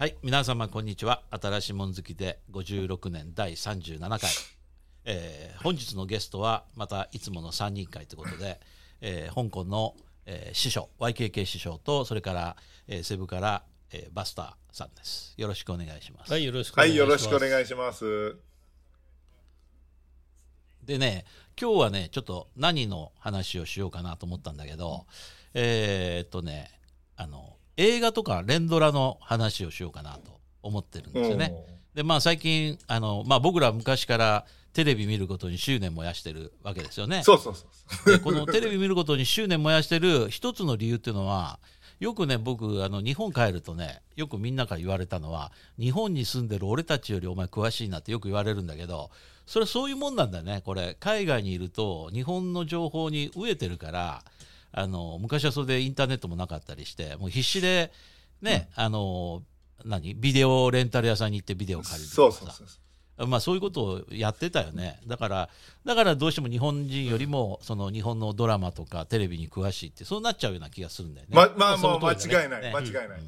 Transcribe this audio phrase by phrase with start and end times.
[0.00, 1.24] はい、皆様こんにちは。
[1.30, 4.18] 新しいもん好きで56年第37回。
[5.04, 8.60] えー本日のゲストはまたいつもの3人会ということで、
[9.02, 9.94] えー香港の、
[10.24, 12.56] えー師匠 YKK 師匠とそれから、
[12.88, 15.34] えーセブから、えーバスターさんです。
[15.36, 16.32] よろしくお願いします。
[16.32, 17.24] はい、よろしくおはい、願いします。
[17.26, 18.36] よろしくお願いします。
[20.82, 21.26] でね
[21.60, 25.04] 今日はねちょっと何の話をしようかなと思ったんだけど
[25.52, 26.70] えーっとね
[27.16, 31.54] あの映画とか連ドラの話をしようかなと思ってるんですよね。
[31.94, 37.22] でまあ最近あの、まあ、僕ら昔からテレビ見ることに執念燃やしてるわけですよね。
[37.24, 37.64] そうそうそ
[38.06, 38.12] う。
[38.12, 41.58] でこのテレビ見ることに執念燃やしてる一つの理由っていうのは
[42.00, 49.10] よくね僕あの日本帰るとねよくみんなから言われたのは日本に住んでる俺たちよりお前詳しいなってよく言われるんだけど
[49.46, 54.22] それはそういうもんなんだよねこれ海外にいると日本の情報に飢えてるから
[54.72, 57.92] あの昔はそれでインターネットもなかったりしてもう必死で
[58.42, 59.42] ね、あの
[59.84, 60.14] 何？
[60.14, 63.26] ビデオレンタル屋さんに行ってビデオ借りるとかさそうそうそう。
[63.26, 64.98] まあそういうことをやってたよね。
[65.06, 65.48] だから、
[65.84, 71.36] だからどうしても日本人よりも、その日本のドラマとかテレビに詳しいって、そうなっちゃうような気がするんだよね。
[71.36, 73.20] ま、まあもう間違いない、ね間違いない。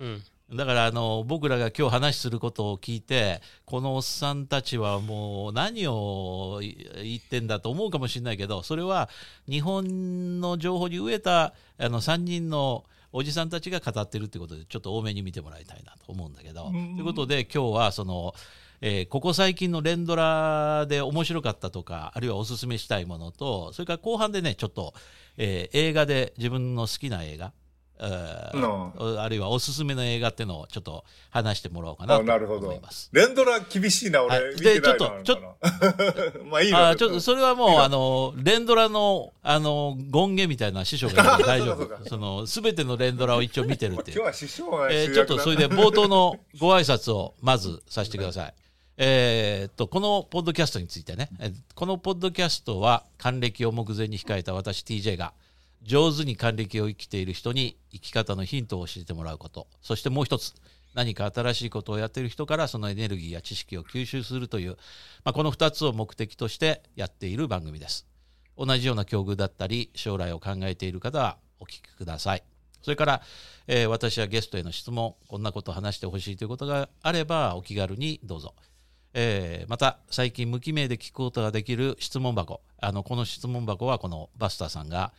[0.00, 0.22] うん。
[0.52, 9.10] だからあの僕らが今日話することを聞いてこのおっさんたちはもう何を言ってんだと思うかもしれないけどそれは
[9.46, 16.70] 日本の情報に飢えたあの3人のおじさんたちが語ってるってことでちょっと多めに見てもらいたいなと思うんだけど。
[16.70, 18.34] ということで今日はその、
[18.80, 24.94] えーここ最近の連ドラで面白かったとかあるいはおすすめしたいものとそれから後半でねちょっと、
[25.36, 27.52] えー映画で自分の好きな映画
[28.00, 33.10] あるいはおすすめの映画っていうのをちょっと話してもらおうかなあ、と思います。。
[33.12, 34.54] 連ドラ厳しいな、はい俺。
[34.54, 42.08] 見てないのでちょっと、 まあいいのあーちょっとそれはもうあの連ドラのあの権限みたいな師匠が大丈夫。
[42.08, 44.16] そのすべての連ドラを一応見てるっていう。
[44.18, 48.54] 今日は師匠がえーちょっとそれで冒頭のご挨拶をまずさせてください。
[48.96, 55.32] えーっとこのポッドキャストについてね、えーこのポッドキャストは還暦を目前に控えた私 TJ が
[55.82, 59.66] 上手に還暦を生きている人に生き方のヒントを教えてもらうこと。
[59.82, 60.54] そしてもう一つ
[60.94, 64.76] 何か新しいことをやっている人からそのエネルギーや知識を吸収するという、
[65.24, 68.06] まあ、この2つを目的としてやっている番組です。
[68.56, 72.42] 同じような境遇だったり将来を考えている方はお聞きください。
[72.82, 73.22] それから、
[73.66, 78.54] えー私はゲストへの質問こんなことを話してほしいということがあればお気軽にどうぞ、
[79.14, 82.60] えーまた最近無記名で聞くことができる質問箱。
[82.80, 85.12] あのこの質問箱はこのバスターさんが、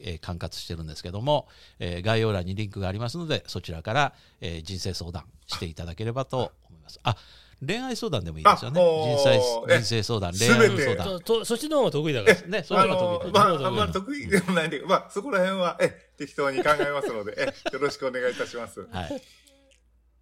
[0.00, 1.48] えー管轄してるんですけども、
[1.78, 7.16] えー概要欄にリンクがありますのでそちらから、えー人生相談していただければと思いますあ
[7.64, 12.40] 恋愛相談でもいいですよね人生え人生相談恋愛相談そっちの方が得意だから。
[12.48, 18.80] ねそっちがあの得意まあ、そっちの方が得意あんまり得意でもないんで、まあ、そこら辺は、え、適当に考えますので、え、よろしくお願いいたします。
[18.90, 19.22] はい。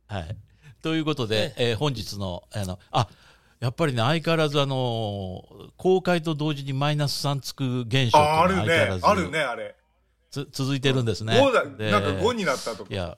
[0.06, 0.36] はい。
[0.82, 3.08] ということで、えー本日の、あの、あ、
[3.62, 9.76] やっぱりね、相変わらず、あのー公開と同時にマイナス3つく現象あ、あるねあるね、あれ。
[10.32, 11.34] つ続いてるんですね。
[11.34, 12.92] 5だ、でなんか5になったとか。
[12.92, 13.16] いや、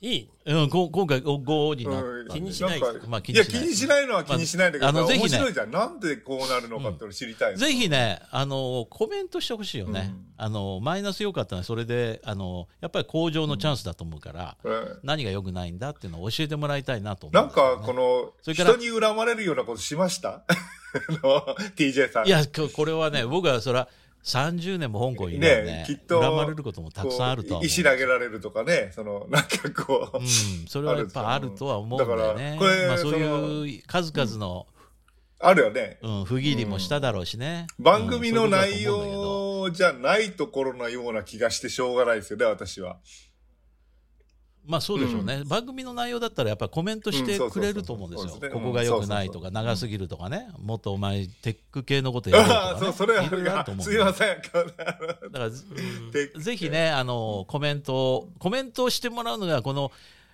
[0.00, 0.30] いい？
[0.46, 5.70] うん、こ今回5になうんっ気にしないまあ気いや、にしない気にしないのは気にしないんだけど、まああのぜひね面白いじゃん。
[5.70, 10.80] なんでこうなるのかって俺知りたいのぜひね、あのコメントしてほしいよね、うんあの。
[10.80, 20.44] マイナス良かったのは、それで、あのやっぱり向上のチャンスだと思うから、うん何が良くないんだっていうのを教えてもらいたいなと思うなんか、この、それから人に恨まれるようなことしました
[21.76, 22.26] ?TJ さん。
[22.26, 23.88] いや、ここれはね、僕はそれは
[24.24, 30.26] 30年も香港にいるんで、ねきっと恨まれることもたくさんあると石投げられるとかね、その、なんかこう、うん、
[30.66, 32.52] それはやっぱあるとは思うんだよね。
[32.52, 34.66] だからこれまあ、そうそいう数々の、
[35.40, 35.98] あるよね。
[36.02, 37.68] うん不義理もしただろうしね。
[37.78, 42.96] 番組のうんそういう内容じゃないところのような気がしてしょうがないですよね、私は。
[44.68, 48.50] まあそうでしょうね、番組の内容だったらやっぱりコメントしてくれると思うんですよ。
[48.52, 52.80] ここが良くないとか、長すぎるとかね、もっとお前、テック系のことやろうとか、ね。
[52.80, 54.42] そう、それいろいろあるはと思、うんすいません。
[54.42, 55.64] だからず
[56.12, 59.90] でぜひね、あの、コメントを、コメントをしてもらうのが、この、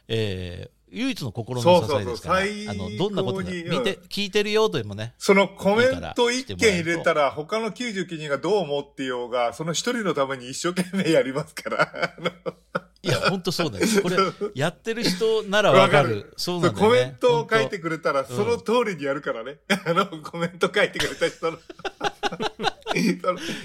[0.09, 12.15] えー唯一の心の支えですから、そうそうそうあの、どんなこと見て、聞いてるよとでもね、そのコメント一件入れたら、他の99人がどう思ってようが、その一人のために一生懸命やりますから。
[13.05, 13.87] いや、本当そうだよ。
[14.03, 14.17] これ、
[14.55, 16.33] やってる人ならわかる。
[16.39, 16.81] そうなんだよね。
[16.81, 19.59] コメントを書いて本くれたら、その通りにやるからね。
[19.85, 21.59] あの、コメント書いてくれた人の。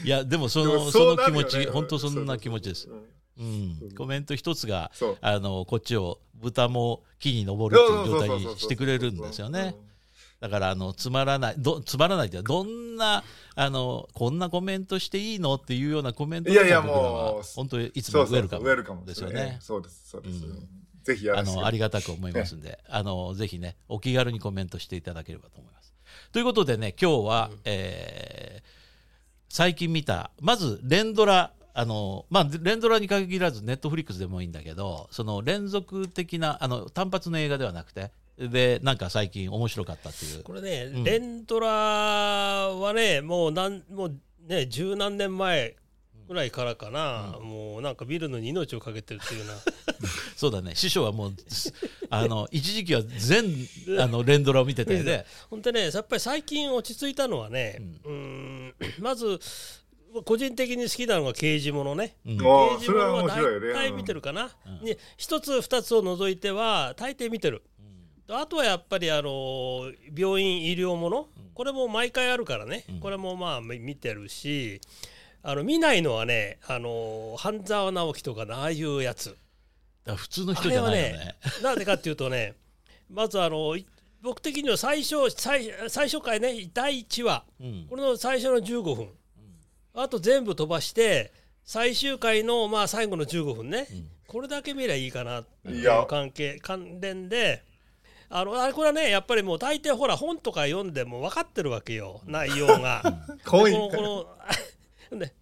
[0.04, 2.94] いや、でもその、でもその気持ち、本当そんな気持ちですそう。
[2.94, 3.04] そうう
[3.44, 3.95] ん。
[3.97, 4.91] コメント一つが
[5.21, 9.75] あの、こっちを、豚も木に登るっていう状態にしてくれるんですよね。
[10.39, 13.25] だから、あの、つまらない、ど、つまらないってどんな、
[13.56, 18.47] あの、こんなコメントしていいのっていうようなコメントいやいやもう本当にいつもウェル
[18.83, 19.57] カムですよね。
[19.59, 20.45] そうです、そうです。
[20.45, 20.68] うん
[21.01, 25.94] ぜひやあのありがたく思いますんで、あのぜひねお気軽にコメントしていただければと思います。
[26.31, 28.80] ということでね今日は、えー
[29.51, 40.44] 最近見たまず連ドラあのまあ連ドラに限らずネットフリックスでもいいんだけどその連続的なあの単発の映画ではなくてでなんか最近面白かったっていう。
[40.44, 41.04] これね、うん。
[41.06, 44.16] 連ドラはねもうなんもう
[44.46, 45.78] ね十何年前
[46.28, 49.54] ぐらいからかな、もうなんか見るのに命をかけてるっていうな。
[50.36, 50.76] そうだね。
[50.76, 51.34] 師匠はもう
[52.10, 53.46] あの一時期は全
[54.00, 55.26] あの連ドラを見てたよね。
[55.50, 59.40] 本当ねやっぱり最近落ち着いたのはね、うーんまず
[60.25, 62.15] 個人的に好きなのが刑事ものね。
[62.25, 62.38] うん。
[62.38, 62.44] 刑
[62.79, 64.50] 事ものは大体見てるかな。
[64.65, 64.85] うん。
[64.85, 67.63] に一つ二つを除いては大抵見てる。
[68.29, 73.00] あとはやっぱりあの病院医療もの、これも毎回あるからね、うん。
[73.00, 74.81] これもまあみ見てるし。
[75.41, 79.38] あの見ないのはねあの半沢直樹とかのああいうやつ。
[80.06, 81.35] 普通の人じゃないよあれね。
[81.63, 82.56] なぜかっていうとね
[83.09, 83.85] まずあのい
[84.21, 87.45] 僕的には最初最最初回ね第1話。
[87.61, 87.88] うん。
[87.89, 89.09] これの最初の15分
[89.94, 91.31] あと全部飛ばして
[91.63, 93.86] 最終回のまあ最後の15分ね、ん。
[94.27, 95.41] これだけ見りゃいいかな。
[95.41, 97.63] っていう関係関連で。
[98.31, 102.21] あのあれこれはねやっぱりもう大抵ほら本とか読んでも分かってるわけよ。
[102.25, 103.01] 内容が。
[103.03, 104.27] でこのこ
[105.12, 105.33] の で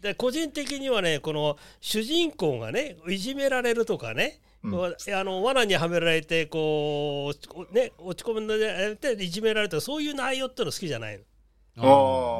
[0.00, 4.84] で個人的にはねこの主人公がねいじめられるとかね、うん。
[4.84, 11.24] あの罠にはめられてこう、ね、落ち込むのでいじめられるとかそういう内容っての好きじゃないの。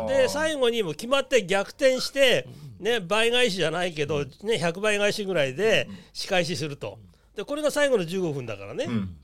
[0.09, 2.49] で最後にも決まって逆転して、
[2.79, 6.99] ね、倍返しじゃないけど、ね、100倍返しぐらいで仕返しすると。
[7.37, 8.85] でこれが最後の15分だからね。
[8.85, 9.17] うん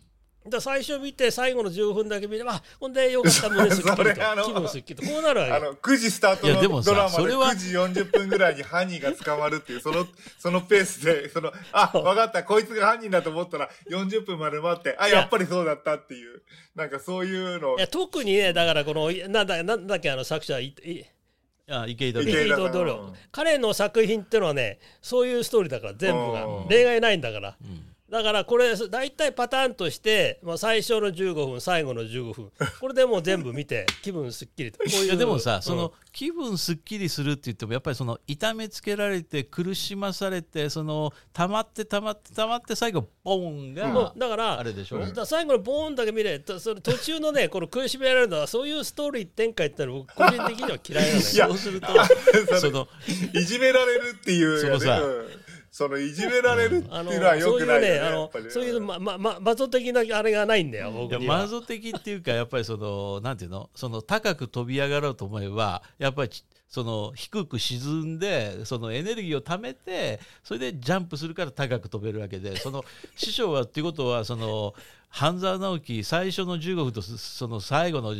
[0.49, 3.97] で最初見て最後の15分だけ見ればあほんでよかった胸す っきりと。
[3.97, 5.07] それあの気分すっきりと。
[5.07, 5.53] こうなるわけ。
[5.53, 10.07] あの9時スタートのドラマでそれは9時40分ぐらいに犯人が捕まるっていうその
[10.39, 15.19] そのペースでそのあ分かったこいつが犯人だと思ったら40分まで待ってあいや。
[15.19, 16.43] やっぱりそうだったっていう
[16.75, 21.05] なんかそういうのいや特にねだからこのいなんだなんだっけあの作者いい
[21.69, 26.45] あ池井戸池井戸池井戸ドロ彼の作品ってのはねそういうストーリーだから全部が。
[26.45, 26.69] うん。
[26.69, 27.57] 例外ないんだから。
[27.61, 32.51] うんだからこれ大体パターンとして、まあ、最初の15分最後の15分。
[32.81, 34.79] これでもう全部見て 気分すっきりと。
[34.79, 35.63] こういういやでもさ、うん。
[35.63, 45.01] その気分すっきりするって言ってもやっぱりその痛めつけられて苦しまされてその溜まって溜まって溜まって最後ボーンが、だからあれでしょ？
[45.01, 51.29] だから最後のボーンだけ見れとそれ途中のねこの苦しめられるのはそういうストーリー展開ってのは僕個人的には嫌いなのよ。
[51.33, 51.89] い やそうすると
[52.55, 52.87] そその
[53.35, 55.29] いじめられるっていうそのさうん
[55.77, 58.51] そのいじめられるってあのいうのはよそういうくないよねねあのやっぱりね。
[58.51, 61.41] そういうまままマゾ的なあれがないんだよ僕には。
[61.41, 63.69] マゾ的っていうかやっぱりそのなんていうの？
[63.75, 72.83] その高く飛び上がろうと思えばやっぱりちその低く沈んでそのエネルギーを貯めてそれでジャンプするから高く飛べるわけでその
[73.15, 74.73] 師匠はっていうことはその
[75.11, 78.15] 半沢直樹最初の15分とそその最後の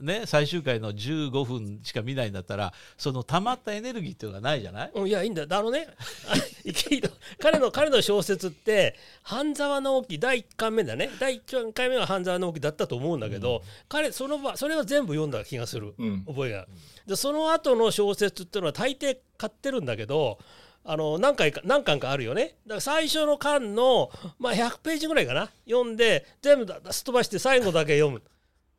[0.00, 4.90] ね最終回の15分しか見ないんだったらその溜まったエネルギーっていうのがないじゃない？
[4.94, 5.48] うんいやいいんだよ。
[5.50, 5.88] あのね
[7.38, 11.10] 彼の彼の小説って半沢直樹第1回目だね。
[11.18, 16.24] 第1回目は半沢直樹だったと思うんだけど、彼その場それは全部読んだ気がする、うん。
[16.26, 16.66] 覚えが。
[17.06, 20.38] でその後の小説っていうのは大抵買ってるんだけど
[20.84, 22.56] あの何回か何巻かあるよね。
[22.66, 25.50] だから最初の巻の、まあ、100ページぐらいかな。
[25.68, 28.22] 読んで全部だすっ飛ばして最後だけ読む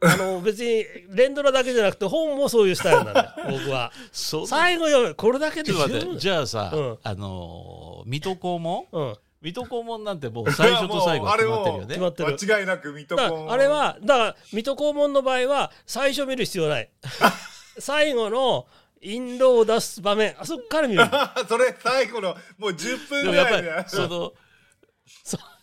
[0.03, 3.31] あの別に連ドラだけじゃなくて本もそういうスタイルなんだよ。
[3.59, 3.91] 僕は。
[4.11, 6.97] そ最後読むこれだけちで十分じゃあさ、うん。
[7.03, 8.85] あのー水戸黄門？
[8.91, 9.15] うん。
[9.41, 11.87] 水戸黄門なんてもう最初と最後決まってるよね。
[11.87, 12.37] 決まってる。
[12.39, 16.89] 間違いなく水戸だ黄門あれはだから水戸黄門の場合は最初見る必要ない。
[17.77, 18.65] 最後の
[19.01, 20.35] 印籠を出す場面。
[20.39, 21.03] あそこから見る
[21.47, 24.33] それ最後のもう10分ぐでもやっぱりらいでその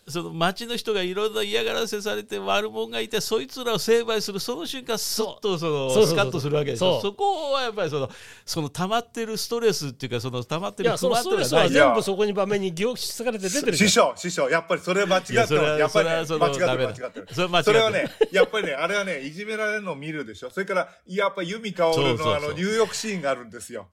[0.08, 7.00] そその町の人がいろいろ嫌がらせされて悪者がいてそいつらを成敗するその瞬間スッとそのスカッとするわけでしょ。
[7.00, 8.10] そこはやっぱりその
[8.44, 17.28] その溜まってるストレスっていうかその溜まっている不満ってやそのストレスいうのは全部そこに場面に凝縮されて出てる師匠師匠やっぱりそれ間違ってますいやっぱりねそれはその間違ってる間違ってる。
[17.32, 17.72] それは間違ってる。
[17.72, 20.50] それはねやっぱりねあれはねいじめられるのを見るでしょ。
[20.50, 22.26] それからやっぱ由美薫そうそうそう。
[22.26, 23.88] のあの入浴シーンがあるんですよ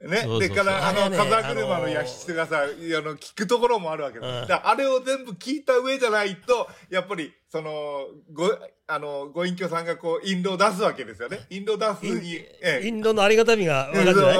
[0.00, 4.46] ね、でからあの風車の焼き質がさ、あの聞くところもあるわけだ。
[4.46, 8.50] からあれを全部聞いた上じゃないとやっぱりそのご
[8.86, 11.40] あのご隠居さんがこう印籠を出すわけですよね。
[11.50, 12.86] 印籠出すに、ええ。
[12.86, 14.32] 印籠のありがたみが分かるんじゃな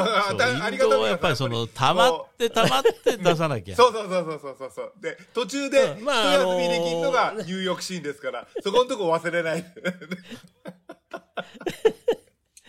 [0.58, 0.62] い？
[0.62, 3.76] ありがたみはやっぱりその溜まって溜まって出さなきゃ。
[3.76, 4.70] そうそうそうそうそうそう。
[4.74, 9.64] そうで途中でまあ休みできるのがあのー入浴シーンですから、そこのとこ忘れない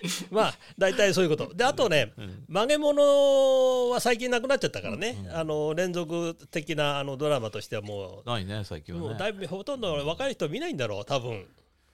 [0.31, 1.53] まあ大体そういうこと。
[1.53, 2.13] であとね、
[2.48, 11.46] 曲げ物は最近なくなっちゃったからね、あの連続的なあのドラマとしてはもないね最近う,、もうはねだいぶほとんど若い人見ないんだろう多分。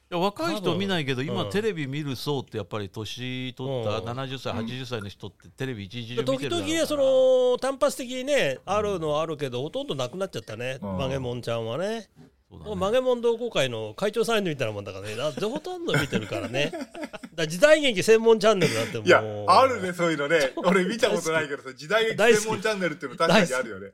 [0.09, 4.05] いや若い人見ないけど今うんテレビ見る層ってやっぱり年取ったうん。
[4.05, 6.73] 70歳80歳の人ってテレビ一日中見て時るだろうから。
[6.73, 10.79] 々ねその単発的にねあるのはあるけどほとんどなくなっちゃったね。
[10.81, 10.97] うん。
[10.97, 12.09] 曲げもんちゃんはね
[12.50, 12.75] そうだね。
[12.75, 16.72] 曲げもん同好会の会長さんみたいなもんだからねだほとんど見てるからね。
[17.36, 19.08] だ時代劇専門チャンネルなんてもう。
[19.08, 20.54] いや、あるね、そういうのね。
[20.58, 23.92] 俺見たことないけどさ、時代劇専門チャンネルっていうの確かにあるよね。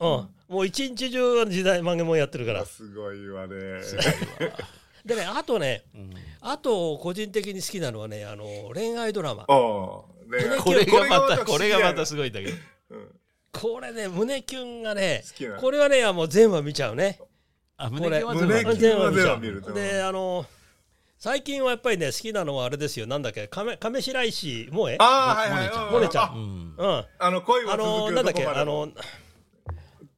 [0.00, 0.28] うん。
[0.48, 2.62] もう一日中時代曲げもんやってるから。
[2.62, 3.54] あすごいわね。
[5.04, 6.14] でねあとねうん。
[6.40, 9.44] あと個人的に好きなのはねあの恋愛ドラマ。
[9.46, 10.06] こ
[10.72, 12.56] れがまた不これがまたすごいんだけど。
[12.90, 13.20] うん。
[13.52, 15.22] これね胸キュンがね
[15.60, 17.20] これはねもう全話見ちゃうね
[17.76, 18.34] あこれ胸キュンは。
[18.34, 20.46] 胸キュン全話見ちゃう全話見るであの
[21.18, 23.06] 最近はやっぱりね好きなのはあれですよ。
[23.06, 24.96] なんだっけ亀亀白石萌え？
[24.98, 25.86] ああ、はいはい。
[25.86, 26.24] モモネちゃん。
[26.24, 26.74] あうん。
[26.76, 27.04] うん。
[27.18, 28.88] あの、恋はあ続くのなんだっけあの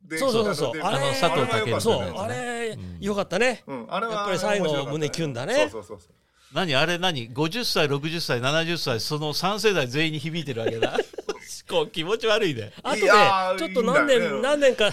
[0.04, 0.80] でそうそうそうそう。
[0.82, 3.04] あれ佐藤健健そうあれうん。
[3.04, 3.62] よかったね。
[3.68, 5.54] うん、あれはやっぱり最後胸キュンだね。
[5.54, 6.54] そうそうそうそう。
[6.54, 10.96] 何あれ何？50歳60歳70歳その3世代全員に響いてるわけだ。
[11.70, 12.72] こう気持ち悪いね。
[12.82, 13.06] あとね
[13.58, 14.90] ちょっと何年何年か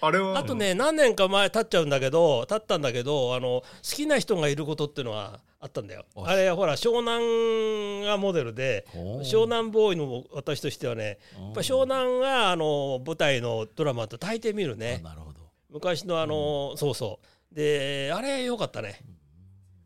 [0.00, 6.04] あれは、あとね何年か前経っちゃうんだけど経ったんだけどあの好きな人がいることっていうのはあったんだよ。
[6.16, 15.38] ああれほら湘南がモデルで湘南ボーイの私としてはねやっぱ湘南があの舞台のドラマと大抵見るあねなるほど。
[15.70, 17.54] 昔のあの、そうそう。
[17.54, 19.00] であれよかったね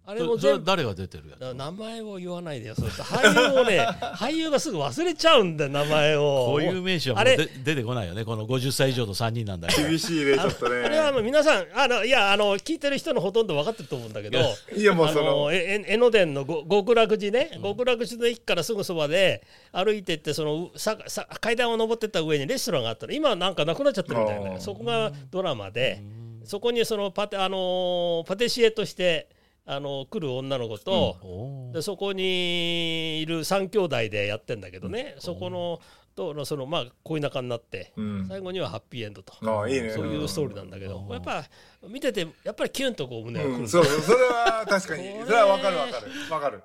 [0.04, 1.40] あれも全部誰が出てるやつ？
[1.40, 2.74] だ名前を言わないでよ。
[2.74, 3.86] そう俳優をね
[4.18, 6.46] 俳優がすぐ忘れちゃうんだよ名前を。
[6.48, 8.24] こういう名詞はもあれうで出てこないよね。
[8.24, 10.82] この50歳以上の3人なんだ厳しいね、ちょっとね。
[10.84, 23.12] あれはあの皆さんあのいやあの聞いてる人のほとんど分かってると思うんだけどいや いや、もうあそのの、ええ江ノ電のご極楽寺ね、極楽寺の駅からすぐそばで歩いてってそのうささ階段を登ってった上にレストランがあったの。
[23.12, 24.60] 今はなんかなくなっちゃってるみたいな。
[24.60, 26.02] そこがドラマで
[26.44, 29.28] そこにそのパテ,、あのーパティシエとして、
[29.64, 35.80] あの来る女の子と、でそこにいる3兄弟でやってんだけどね、そこの
[36.14, 38.26] とのそのまあ恋仲になって、うん。
[38.28, 39.34] 最後にはハッピーエンドと。
[39.42, 39.90] ああ、いいね。
[39.90, 41.44] そういうストーリーなんだけど、やっぱ
[41.88, 43.56] 見ててやっぱりキュンとこう胸がくる。
[43.58, 45.04] うん、そうそれは確かに。
[45.24, 46.06] それはわかるわかる。
[46.30, 46.62] わかる。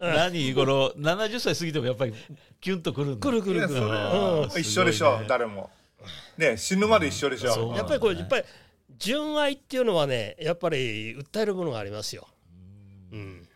[0.00, 2.14] 何この70歳過ぎてもやっぱり
[2.60, 3.20] キュンとくるんだ。
[3.20, 3.80] くるくるくる。
[3.80, 3.90] それうん。
[3.90, 5.70] は一緒でしょ、誰も。
[6.36, 7.52] ね、死ぬまで一緒でしょ。
[7.52, 8.44] そうやっぱりこれやっぱり
[8.98, 12.28] 純愛っていうのはねやっぱり訴えるものがありますよ。
[13.12, 13.47] うん、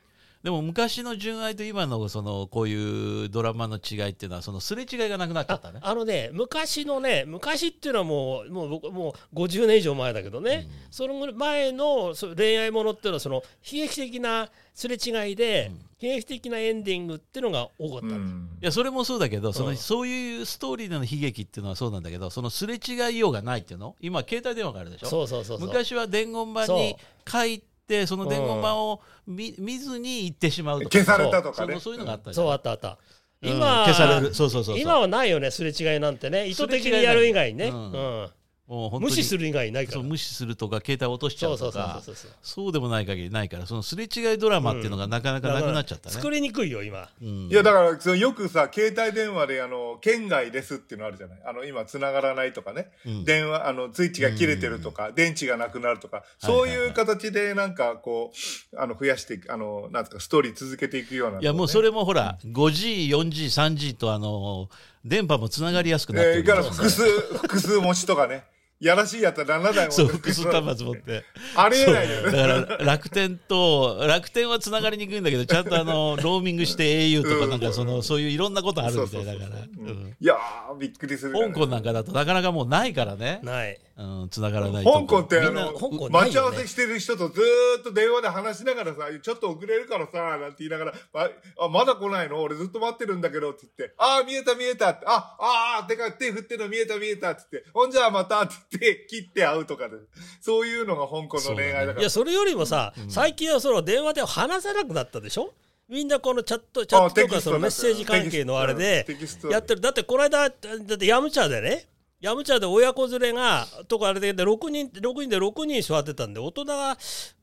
[0.42, 5.78] でも昔の純愛と今のそのこういうドラマの違いっていうのはそのすれ違いがなくなっちゃったね。
[5.82, 13.42] あのね昔のね昔っていうのはもうもう僕もう50年以上前だけどね、その前の恋愛ものっていうのはその悲
[13.84, 15.70] 劇的なすれ違いで、
[16.00, 18.48] 悲劇的なエンディングっていうのが多かったうん。
[18.60, 19.76] いやそれもそうだけどその、うん。
[19.76, 23.94] そういうストーリーでの悲劇っていうのはそうなんだけどそのすれ違いようがないっていうの？
[24.00, 25.06] 今携帯電話があるでしょ？
[25.06, 25.68] そうそうそうそう。
[25.68, 26.96] 昔は伝言板に
[27.30, 27.66] 書いて
[28.06, 30.98] その伝言板を見,、見ずに行ってしまうとか。
[30.98, 31.78] 消されたとかね。
[31.80, 32.98] そういうのがあったそうあったあった。
[33.42, 33.50] うん。
[33.50, 34.34] 今、消される。
[34.34, 34.78] そうそうそうそう。
[34.78, 36.46] 今はないよねすれ違いなんてね。
[36.46, 38.30] 意図的にやる以外にね、すれ違いないうん
[38.72, 39.10] もう本当に。
[39.10, 40.00] 無視する以外ないから。
[40.00, 42.02] そう無視するとか携帯落としちゃそうとか。
[42.42, 47.08] そうでもない限りないからそのすれ違いドラマっていうのがなかなかなくなっちゃったね、作りにくいよ今。
[47.20, 47.28] うん。
[47.48, 51.38] いやだからそのよくさ携帯電話であの県外ですっていうのあるじゃない？
[51.46, 53.24] あの今繋がらないとかね、うん。
[53.24, 56.24] 電話あのスイッチが切れてるとか、電池がなくなるとか。
[56.38, 58.32] そういう形でなんかこ
[58.72, 64.68] うあの増やしていくあのなんですかストーリー続けていくような、いやもうそれもほら 5G、4G、3G とあの
[65.04, 67.02] 電波もつながりやすくなってえー、るから複数
[67.36, 68.44] 複数持ちとかね
[68.82, 70.16] やらしいやったら7台持そうって。
[70.16, 71.24] 複数端末持って。
[71.54, 79.46] ありえないよだねから楽天と楽天はつながりにくいんだけどちゃんとあの ローミングして au とかなんかそのそういういろんなことあるみたいだから。
[79.60, 83.40] いやーびっくりするね香港なんかだとなかなかもうないからね。
[83.44, 83.78] ない。
[83.94, 85.00] うんつながらないとこ。
[85.00, 86.10] 香港ってあみんなの香港ないよね。
[86.10, 91.28] 待ち合わせしてる人とずーっと電話で話しながらさちょっと遅れるからさなんて言いながらま
[91.60, 92.40] あまだ来ないの？
[92.42, 93.94] 俺ずっと待ってるんだけどって言って。
[93.98, 95.04] ああ見えた見えたって。
[95.06, 97.70] ああーてか手振ってるの見えた見えたって言って。
[97.72, 98.54] ほんじゃあまたって。
[98.71, 99.96] 言って切って会うとかで。
[100.40, 102.00] そういうのが香港の恋愛だから。
[102.00, 105.52] いやそれよりもさ、最近はその電話で話さなくなったでしょ？
[105.88, 109.06] みんなこのチャットチャットとかそのメッセージ関係のあれで
[109.50, 109.80] やってる。
[109.80, 111.86] だってこの間だってヤムチャでね
[112.20, 116.96] ヤムチャで親子連れがとかあれで6人6人で6人座ってたんで大人が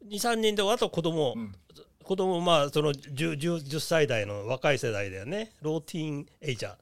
[0.10, 1.54] 23人であと子供、ん。
[2.04, 5.52] 子供まあその 10, 10, 10歳代の若い世代だよね。
[5.62, 6.76] ローティーンエイジャー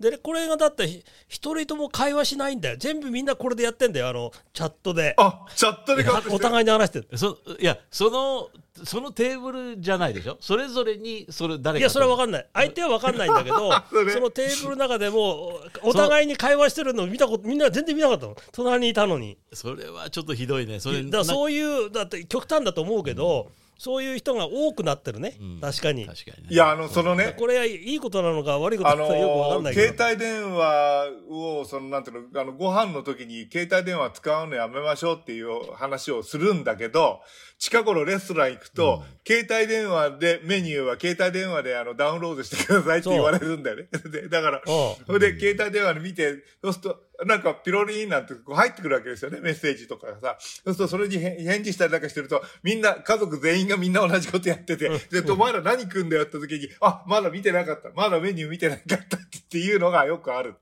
[0.00, 2.76] でねこれがだってひ一人とも会話しないんだよ。
[2.78, 4.08] 全部みんなこれでやってんだよ。
[4.08, 5.14] あのチャットで。
[5.16, 7.08] あ、チャットでお互いに話してる。
[7.18, 8.48] そいやその
[8.84, 10.36] そのテーブルじゃないでしょ？
[10.40, 12.46] それぞれにそれ誰かいやそれは分かんない。
[12.54, 13.72] 相手は分かんないんだけど
[14.12, 18.36] そのテーブルの中でもお互いに会話してるのを見たことみんな全然見なかったの。
[18.52, 19.36] 隣にいたのに。
[19.52, 20.78] それはちょっとひどいね。
[20.78, 25.60] それだからそういうだって極端だと思うけど、そういう人が多くなってるね、うん。
[25.60, 26.04] 確かに。
[26.04, 26.48] 確かにね。
[26.50, 37.20] いや、あの、そのね、これはいいことなのか悪いことなあのかよく分かんのないけど、携帯電話を、その、なんていうの、あの、ご飯の時に携帯電話使うのやめましょうっていう話をするんだけど、
[37.58, 43.88] 近頃レストラン行くと、携帯電話で、メニューは携帯電話であのダウンロードしてくださいって言われるんだよね。
[44.10, 45.06] でだから、うん。
[45.06, 50.36] それで携帯電話で見て、そうすると、なんかピロリンなんてこう入ってくるわけですよね、メッセージとかがさ。
[50.38, 57.90] そうするとそれに返返事したりなんかしてると、みんな、家族全員がみんな同じことやってて、で、お前ら何食うんだよって時に、あ、まだ見てなかった。
[57.90, 59.20] まだメニュー見てなかったっ
[59.50, 60.54] ていうのがよくある。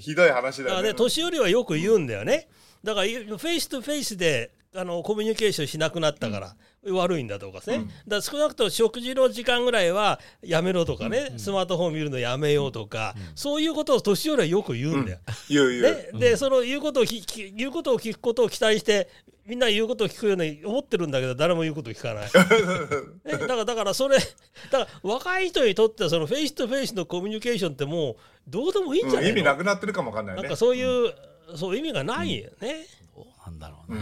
[0.00, 0.88] ひどい話だよね。
[0.88, 2.48] ね年寄りはよく言うんだよね
[2.82, 6.56] だから face to face であのコミュニケーションしなくなったから、
[6.90, 15.18] 悪いんだとかね、だから少なくとも食事の時間ぐらいはやめろとかね、スマートフォン見るのやめようとか、そういうことを年寄りはよく言うんだよ。
[15.48, 15.82] 言う言う。
[15.82, 19.08] ね、でその言うことを言うことを聞くことを期待して
[19.46, 22.24] みんな言うことを聞くように思ってるんだけど誰も言うことを聞かない、
[23.26, 28.16] ね、だからだからそれだから若い人にとってはその face to face のコミュニケーションってもう
[28.48, 30.42] どうでもいいんじゃうんないの、意味なくなってるかもわかんないね。
[30.42, 30.56] なんか。
[30.56, 31.12] そういう、
[31.56, 34.00] そう意味がないよね、どうなんだろうね、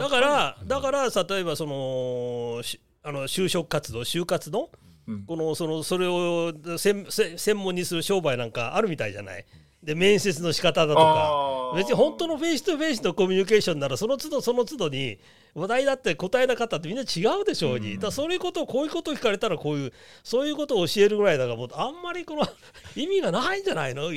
[0.00, 4.70] だからだから例えばそのしあの就職活動就活の、
[5.06, 5.24] うん。
[5.24, 9.44] このそのそれを専専専門にする商売なんかあるみたいじゃない？
[9.82, 11.72] で面接の仕方だとか。
[11.76, 15.18] 別に本当のフェイスとフェイスのコミュニケーションならその都度その都度に
[15.54, 22.46] 話題だって答えなかったってみんな違うでしょうに、だからそういうことをこういうことを聞かれたらこういうそういうことを教えるぐらいだからもうあんまりこの
[22.96, 24.10] 意味がないんじゃないの？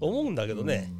[0.00, 0.74] 思うんだけどね。
[0.76, 0.92] なるほ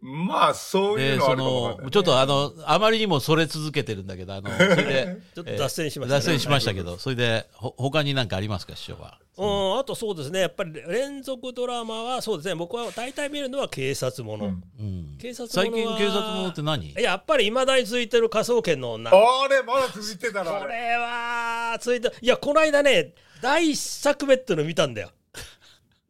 [0.00, 1.84] まあ、そういうのはあるかもね。
[1.84, 6.20] のちょっとあのあまりにもそれ続けてるんだけどあのそれで ちょっと脱線しましたね。
[6.20, 9.18] 脱線しましたけどそれでほ他に何かありますか師匠は？
[9.36, 10.40] うん、あとそうですね。
[10.40, 12.54] やっぱり連続ドラマはそうですね。
[12.54, 14.62] 僕は大体見るのは警察もの、うん。
[14.78, 15.18] うん。
[15.20, 16.94] 警察最ものは近警察ものって何？
[16.94, 19.10] やっぱりいまだに続いてる科捜研の女。
[19.10, 20.74] こあれ、まだ続いてたのあれ。
[20.74, 25.10] れは続いていやこの間ね第一作目っていうの見たんだよ。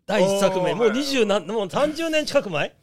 [0.07, 0.75] 第一作目。
[0.75, 2.75] もう20何もう30年近く前？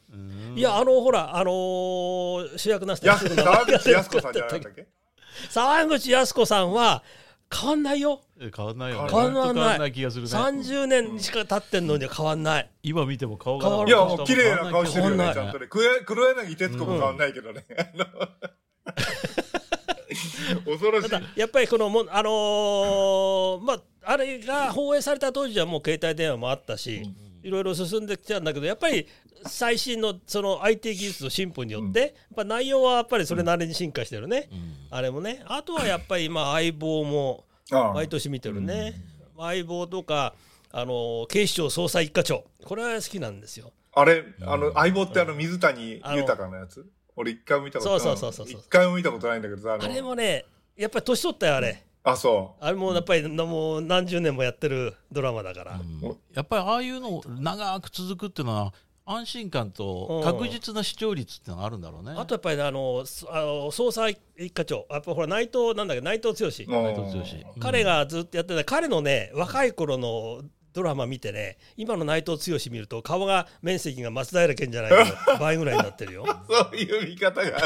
[0.56, 4.86] いやあのほらあのー主役なすや 沢口靖子さんじゃなかったっけ？
[5.50, 7.02] 沢口靖子さんは
[7.54, 8.20] 変わんないよ。
[8.40, 9.08] え変わんないよね。
[9.10, 9.44] 変わんない。
[9.44, 10.28] ほんと変わんない気がするね。
[10.30, 15.34] 30年しか経ってんのに変わんない今見ても顔が変わるいや、もう綺麗な顔してるよね、変わんない。
[15.34, 15.66] ちゃんとね。
[15.68, 17.64] 黒黒柳徹子も変わんないけどね。
[20.66, 21.10] 恐ろしい。
[21.10, 27.02] ただやっぱりこのもあのーまああれが放映された当時はもう携帯電話もあったし、
[27.46, 29.06] いろいろ進んできたんだけどやっぱり
[29.46, 34.48] 最新のその IT 技術の進歩によって、やっぱ内容はやっぱりそれなりに進化してるね、
[34.90, 35.44] あれもね。
[35.46, 37.44] あとはやっぱり今相棒も
[37.94, 38.94] 毎年見てるね、
[39.38, 40.34] 相棒とか
[40.72, 42.44] あの警視庁捜査一課長。
[42.64, 43.72] これは好きなんですよ。
[43.94, 46.84] あれ、あの、相棒ってあの、水谷豊のやつ？
[47.14, 48.14] 俺一回も見たことない。
[48.44, 50.44] 一回も見たことないんだけどさ、ああれの、もね
[50.76, 55.80] やっぱり年取ったよあれあ、そあれもやっぱりもう何十年もやってるドラマだから。
[55.80, 56.16] うん。
[56.34, 58.72] やっぱりああいうの長く続くっていうのは
[59.04, 62.14] 安心感と確実な視聴率っていうのがあるんだろうね。
[62.16, 64.86] あとやっぱりねあのすあの捜査一課長。
[64.88, 66.00] やっぱほら内藤なんだっけ？
[66.00, 66.50] 内藤剛、う。
[66.50, 67.52] 内藤剛。
[67.56, 67.60] うん。
[67.60, 68.64] 彼がずっとやってた。
[68.64, 70.42] 彼のね若い頃の
[70.72, 76.24] ドラマ見てね今の内藤剛見ると顔が面積が松平健じゃないけど倍ぐらいになってるよ。
[76.48, 77.58] そういう見方が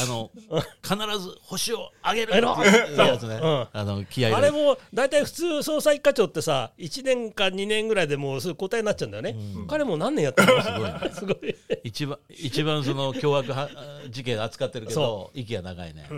[0.00, 0.30] あの
[0.82, 2.98] 必ず星をあげるあのっていう。
[2.98, 3.36] やつね。
[3.36, 3.46] う。
[3.46, 3.68] ん。
[3.72, 9.36] あの気合いあれも大体普通捜査一課長ってさ1年か2年ぐらいでもうすぐ答えになっちゃうんだよね、
[9.68, 10.62] 彼も何年やってるの？
[10.62, 11.12] すごい。
[11.12, 11.56] すごい。
[11.84, 13.70] 一番一番その凶悪は
[14.10, 16.08] 事件扱ってるけど息が長いね。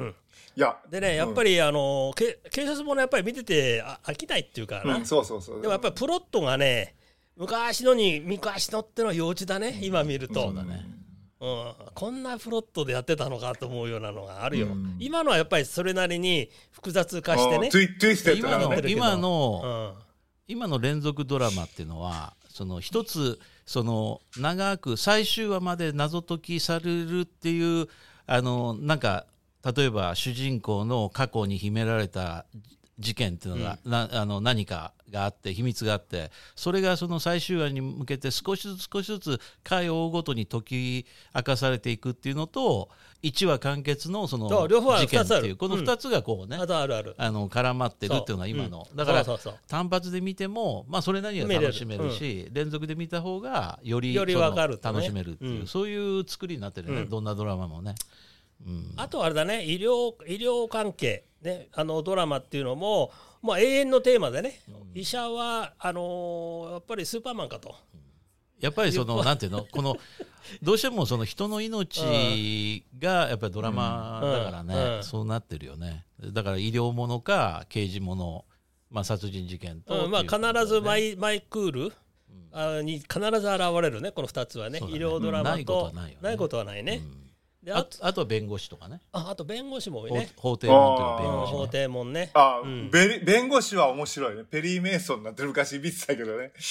[0.56, 4.82] いや、でねやっぱり、あのけ警察ものやっぱり見ててあ飽きないっていうか。
[4.84, 5.60] な、うん、そうそうそう。
[5.60, 6.96] でもやっぱりプロットがね
[7.36, 10.84] 昔のに昔のってのは幼稚だね今見ると、そうだね。
[11.40, 14.96] うん、こんなプロットでやってたのかと思うようなのがあるよ、うん。
[15.00, 17.70] 今のはやっぱりそれなりに複雑化してね。
[18.36, 19.60] 今のなの。
[19.64, 20.10] うのん。
[20.48, 27.86] 今の連続ドラマっていうのはその一つその長く最終話まで謎解きされるっていう
[28.26, 29.26] あのなんか
[29.64, 32.46] 例えば主人公の過去に秘められた
[32.98, 42.88] 事件っていうのが、なあの何かがあって秘密があってそれがその最終話に向けて少しずつ少しずつ回を追うごとに解き明かされていくっていうのと
[43.22, 47.14] 1話完結のその事件っていうこの2つがこうね、あとあるある。
[47.18, 49.24] あの絡まってるっていうのは今の、だから
[49.68, 55.66] 単発で見ても、まあ、それなりには楽しめるし、連続で見た方がよりよかる楽しめるっていう、うん。
[55.66, 57.08] そういう作りになってるよね、うん。
[57.10, 57.94] どんなドラマもね。
[58.66, 63.10] うん、あとあれだね医療医療関係ねあのドラマっていうのも
[63.42, 64.60] まあ永遠のテーマでね、
[64.94, 67.74] 医者はあのーやっぱりスーパーマンかと。
[68.60, 69.64] やっぱりそのなんていうの？
[69.72, 69.96] この
[70.62, 74.96] どうしてもその人の命がやっぱりドラマだからね、うん。
[74.96, 75.02] うん。
[75.02, 76.04] そうなってるよね。
[76.22, 78.44] だから医療ものか刑事もの、
[78.90, 80.10] まあ、殺人事件と、うん。
[80.10, 81.92] まあ、必ずマねイマイクール、
[82.52, 84.80] あに必ず現れるねこの2つはね。
[84.80, 84.86] ね。
[84.90, 86.18] 医療ドラマとはとないよね。
[86.20, 87.00] ないことはないね。
[87.62, 89.00] でああとあとは弁護士とかね。
[89.12, 90.30] ああと弁護士も多い法ね。
[90.36, 92.30] 法廷門という弁護士、法ね、廷門ね。
[92.32, 92.90] あ、うん。
[92.90, 94.44] ベリ弁護士は面白いね。
[94.44, 96.52] ペリー・メイソンになってる昔見てたけどね。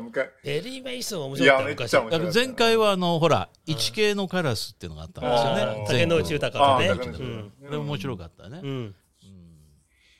[0.00, 1.90] 昔ベリー・メイソン面白かったよ昔。
[1.92, 5.84] から前回はあのほら一系のカラスっていうのがあったんですよね。
[5.86, 6.88] 竹野内豊がね。
[6.88, 6.98] うん。
[6.98, 8.94] 豊これ面白かったね、うん。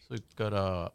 [0.08, 0.92] それから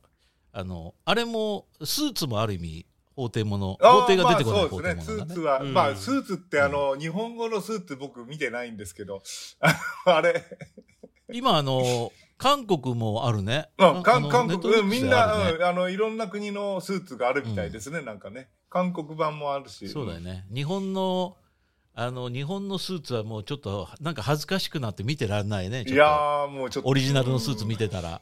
[0.53, 3.77] あのあれもスーツもある意味法廷もの。
[3.81, 5.25] 法廷が出てこない法まあそうですね。
[5.25, 5.73] スーツは、うん。
[5.73, 9.21] まあ、スーツってあの、日本語のスーツ僕見てないんですけど、
[10.05, 10.43] あれ、
[11.31, 13.69] 今あの韓国もあるね。
[13.77, 18.49] う韓国、うんみんな、うんあの、いろんな国のスーツがあるみたいですね、なんかね。
[18.69, 19.89] 韓国版もあるし。
[19.89, 20.45] そうだよね。
[20.53, 21.37] 日本の
[21.93, 26.83] あの日本のスーツはもうちょっとなんか恥ずかしくなって見てらんないねちいやもうちょっと。
[26.83, 26.87] と。
[26.87, 28.21] オリジナルのスーツ見てたら。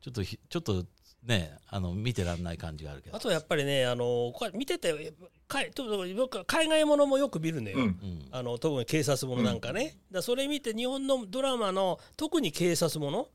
[0.00, 0.84] ちょっとひちょっと
[1.26, 3.16] ねあの見てらんない感じがあるけど。
[3.16, 5.12] あとやっぱりねあのこれ見てて
[5.48, 7.78] かい特に僕海外ものもよく見るのよ。
[7.78, 7.82] うん。
[7.82, 8.28] うん。
[8.30, 13.28] あの特に警察ものなんかね、だからそれ見て日本のドラマの特に警察もの、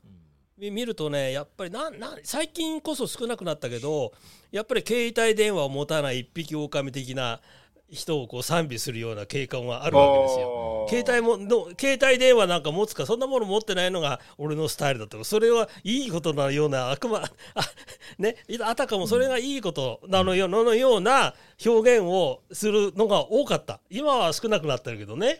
[0.58, 4.12] み見るとねやっぱりなんなん最近こそ少なくなったけど
[4.50, 7.40] やっぱり携帯電話を持たない一匹狼的な
[7.92, 10.86] 人をこう賛美するような景観はあるわけですよ。
[10.88, 17.30] 携帯もの携帯電話なんか持つかそんなもの持ってないのが俺のスタイルだとそれはいいことなような悪魔 あ
[18.18, 23.80] ねあたかもそれがいいことなのよ,、のような表現をするのが多かった。
[23.90, 25.38] 今は少なくなってるけどね、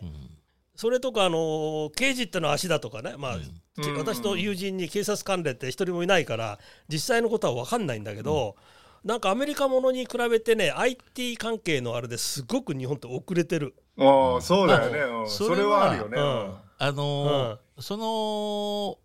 [0.75, 3.15] それとかあの刑事ってのは足だとかね。
[3.17, 3.37] まあ、
[3.81, 3.97] けうん。
[3.97, 8.55] 私の友人に警察関連って一人もいないから実際のことは分かんないんだけど、
[9.03, 13.75] なんかアメリカものに比べてね IT 関係のあれですごく日本って遅れてる。
[13.97, 14.99] あーそうだよね。
[14.99, 15.29] うん。
[15.29, 16.19] それはあるよね。
[16.19, 16.55] うん。
[16.77, 18.99] あのーその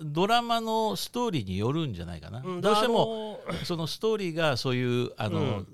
[0.00, 2.60] ドラマのストーリーによるんじゃないかな、うん。
[2.60, 5.68] どうしてももそのストーリーがそういうあの、うん。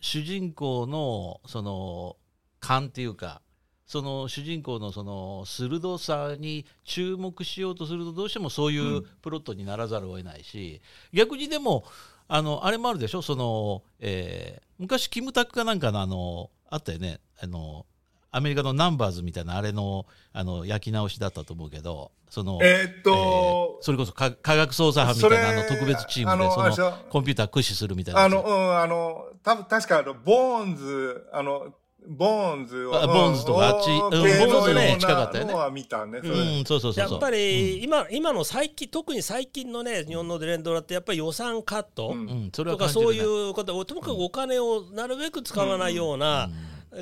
[0.00, 2.16] 主人公のその
[2.60, 3.40] 勘っていうか
[3.86, 10.80] その主人公のその鋭さに注目しようとするとどうしてもそういうプロットにならざるを得ないし、
[11.12, 11.84] 逆にでも
[12.28, 13.22] あのあれもあるでしょ？
[13.22, 17.20] その、えー昔キムタクかなんかのあのあったよね？
[17.40, 17.86] あの
[18.32, 31.72] アメリカのナンバーズみたいなあれのあの焼き直しだったと思うけどその、えーっえとー、それこそ科科学捜査班みたいなあの特別チームあでそのコンピューター駆使するみたいなあの、うん、あの、た確かあの、ボーンズ、あの、
[32.06, 33.02] ボーンズを。
[33.02, 33.90] あボーンズとかあっち。
[33.90, 35.52] うんボーンズね近かったよね。
[35.52, 36.32] のは見たね、それ。
[36.32, 42.20] うん、そうそうそうやっぱり今今の最近特に最近のね日本の連ドラってやっぱり予算カットうん。
[42.20, 46.50] うん、それはとかそういうことともかくお金をなるべく使わないような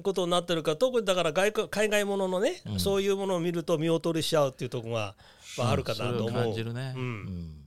[0.03, 2.81] ことになってるから特にだから外国海外もののねうん。
[2.81, 5.15] そういうものを見ると見劣りしちゃうっていうところが
[5.59, 6.33] まああるかなと思う。
[6.33, 7.03] 感じるね、うん。
[7.03, 7.62] うん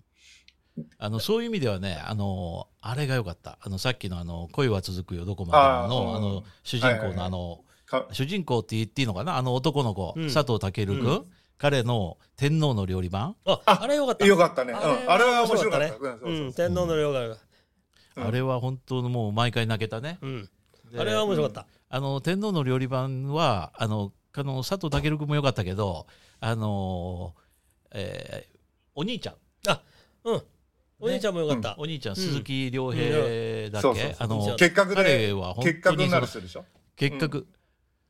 [0.97, 5.57] あのそういう意味ではねあのあれが良かったあのさっきのあの恋は続くよどこまで
[5.93, 9.37] のあの主人公はいはいはいのあのか主人公って言っていいのかな？
[9.37, 11.25] あの男の子、うん佐藤健君、うん
[11.57, 14.25] 彼の天皇の料理番、ああれよかった。
[14.25, 14.73] よかったね。
[14.73, 14.79] うん。
[15.09, 15.87] あれは面白かった。
[15.87, 15.93] ね。
[16.53, 17.25] 天皇の量が。
[17.27, 17.37] うん
[18.17, 20.49] あれは本当のもう毎回泣けたね、うん。
[20.91, 21.65] であれは面白かった。
[21.89, 26.07] あの天皇の料理番はあのあの佐藤健君も良かったけど
[26.41, 27.33] あの、
[27.91, 28.57] えー
[28.95, 29.35] お兄ちゃん
[29.69, 29.81] あ
[30.25, 30.43] うん。
[30.99, 31.75] お兄ちゃんもよかった。
[31.77, 36.65] お兄ちゃんん鈴木亮平だっけ、あの結核で彼は本結核に当にそのなる人でしょ？
[36.95, 37.47] 結核、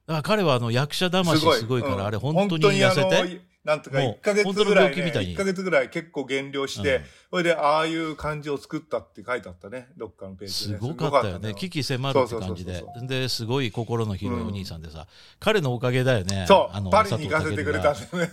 [0.05, 1.81] だから彼はあの役者魂すごい。
[1.81, 2.05] から、うん。
[2.05, 3.41] あれ本当に痩せて？
[3.65, 5.35] なんとかもう1ヶ月ぐらい、本当の病気みたいね、に。
[5.35, 7.03] 1ヶ月ぐらい結構減量して、うん。
[7.31, 10.77] それでああいう感じを作ったって書いてあったね、どっかのページす。
[10.77, 11.55] ごかったよね。
[11.55, 12.83] 危機迫るって感じで。
[13.07, 15.07] ですごい心の広いお兄さんでさ、
[15.39, 16.45] 彼のおかげだよね。
[16.47, 16.77] そう。
[16.77, 18.31] あのパリに行かせてくれたん佐だよね。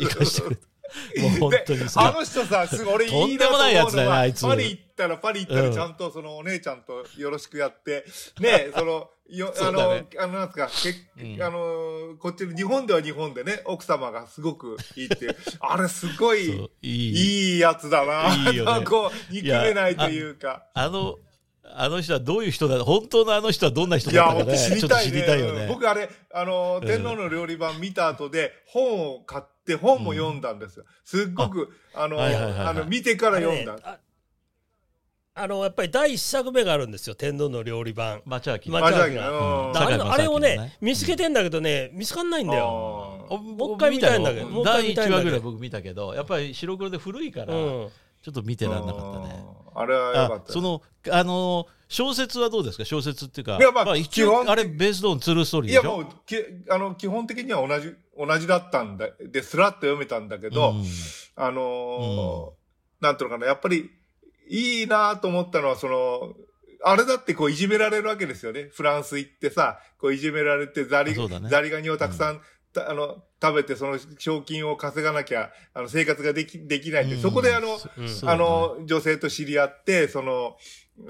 [0.00, 0.66] 行かせてくれた
[1.18, 8.04] もう本当にあさの人さ、すごい俺いいとんでもないやつだよねなと思うのはあいつパリ行ったら、パリ行ったうんらちゃんとそのお姉ちゃんとよろしくやって、
[8.40, 10.68] ね、 その、よ、あのね、あの、なんすか、
[11.16, 11.58] けうんあの、
[12.12, 15.36] の、こっちの日本では日本でね、奥様がすごくいいっていう。
[15.60, 18.50] あれすごい、いいいいやつだな。
[18.50, 20.66] いいよねこう、憎めないというか。
[20.74, 21.18] あの
[21.74, 22.84] あの人はどういう人だ？
[22.84, 25.20] 本当のあの人はどんな人いや、だったかね本当知りちょっと知たいね。
[25.20, 25.66] りたいよね。
[25.68, 30.84] 僕あれ、あの、うん天皇の料理版見た後で、本を買って、本も読んだんですよ。
[31.04, 33.76] すっごく、あの、あの、見てから読んだ。
[33.82, 33.98] あ
[35.34, 37.14] あのやっぱり第一作目があるんですよ。
[37.14, 38.20] 天皇の料理版。
[38.26, 43.26] 町明町あ、じゃあ、れあれをのねね見つけてんだけどね見つかんないんだよ。
[43.30, 47.88] もう一回見たいんだけどもう一回第1見たいんだけど話ぐらい僕見たけどやっぱり白黒で古いから、うん。
[48.22, 49.42] ちょっと見てらんなかったね。
[49.74, 50.52] あれはよかあった。
[50.52, 52.84] そのあの小説はどうですか？
[52.84, 55.96] 小説っていうかいやまあ一基本応あれベースドオンツールーストーリーいや、でしょ？
[55.98, 56.36] もう、き
[56.70, 59.08] あの、基本的には同じ、同じだったんだ。
[59.20, 60.84] で、スラッと読めたんだけど、うん
[61.36, 63.90] あのーなんていうのかな、やっぱり、
[64.48, 66.34] いいなと思ったのは、その、
[66.84, 68.68] あれだってこういじめられるわけですよね。
[68.72, 72.40] フランス行ってさ、こういじめられてザリ、ねザリガニをたくさん、
[72.72, 77.20] たあの、食べてその賞金を稼がなきゃ、あの、生活ができ、できないんで、うん。
[77.20, 78.30] そこであの、うん。
[78.30, 80.56] あの、女性と知り合って、その、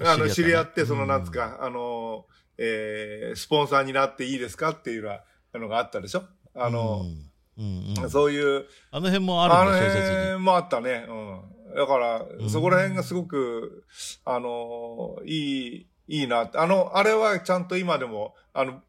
[0.03, 2.25] あの、知り合っ、てその、なんつうか、あの、
[2.57, 5.09] えースポンサーになっていいですかっていうよ
[5.53, 6.23] うなのがあったでしょ？
[6.55, 7.31] あの、うん。
[7.57, 8.03] うん。
[8.03, 8.09] うん。
[8.09, 9.71] そういう、あの辺もああの？
[9.71, 10.17] るんだ小説に。
[10.17, 11.05] 辺もあったね。
[11.09, 11.41] うん。
[11.75, 12.49] だからう、ん。
[12.49, 13.85] そこら辺がすごく、
[14.25, 16.49] あの、いい、いいな。
[16.53, 18.81] あの、あれはちゃんと今でも、あの、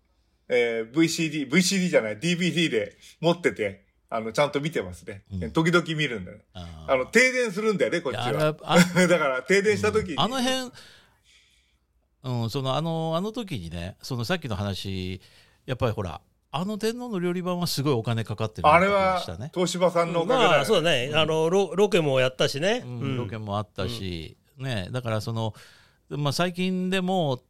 [0.49, 5.25] えー VCD、VCD じゃない、DVD で持ってて、あの、ちゃんと見てますね。
[5.33, 5.51] うん。
[5.51, 6.45] 時々見るんだよね。
[6.53, 6.93] あー。
[6.93, 8.57] あの、停電するんだよね、こっちは。
[8.63, 8.79] あ
[9.09, 10.19] だから、停電した時に。
[10.19, 10.71] あの辺、
[12.25, 15.21] うん、そのあのあの時にねそのさっきの話
[15.67, 23.17] やっぱりほらあの天皇の料理版はすごいお金かかってるあれはしたね、東芝さんのおかげだよまあそうだね、あのロロケもやったしね、うんうん。
[23.17, 25.53] ロケもあったし、ね、だからその、
[26.09, 27.43] まあ、最近でも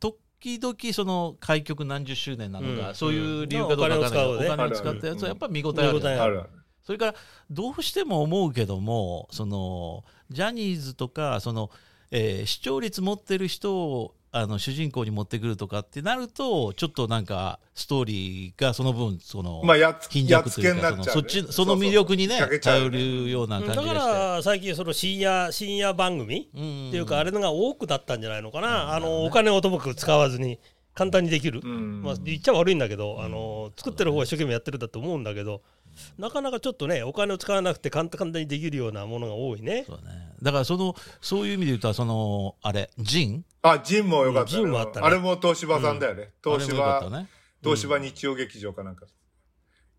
[0.45, 2.95] 時々その開局何十周年なのか、うん。
[2.95, 4.49] そういう理由かどうかわかんないけど、うんお金を使うね。
[4.49, 6.41] お金を使ったやつはやっぱり見応えある見応えある。
[6.41, 6.51] ある。
[6.83, 7.15] それから
[7.51, 11.71] どうしても思うけどもそのジャニーズとかその、
[12.11, 22.99] えー視聴率持ってる人をあの主人公に持ってくるとかってなるとちょっとなんかストーリーがその分その、まあ、やっつ、貧弱というかそのそっちその魅力にね頼ね。
[22.99, 23.95] るような感じがして。
[23.95, 30.59] だから最近その深夜深夜番組うんっていうかあれのが多くなったんじゃないのかな、あのお金をともかく使わずに
[30.95, 32.03] 簡単にできる、うん。
[32.03, 35.63] まあ、言っちゃ悪いんだけど、あの作ってる方が一生懸命やってるんだと思うんだけど、
[36.19, 39.85] なかなかちょっとねお金を使わなくて簡単簡単にできるようなものが多いね。
[39.87, 40.33] そうね。
[40.43, 43.45] だからそのそういう意味で言うとそのあれジン？
[43.63, 45.07] あ、ジンもよかった、ジンもあったね。
[45.07, 46.33] あれも東芝さんだよね。
[46.43, 47.29] 東あれもよか芝、ったね。
[47.63, 49.07] 東芝日曜劇場かなんか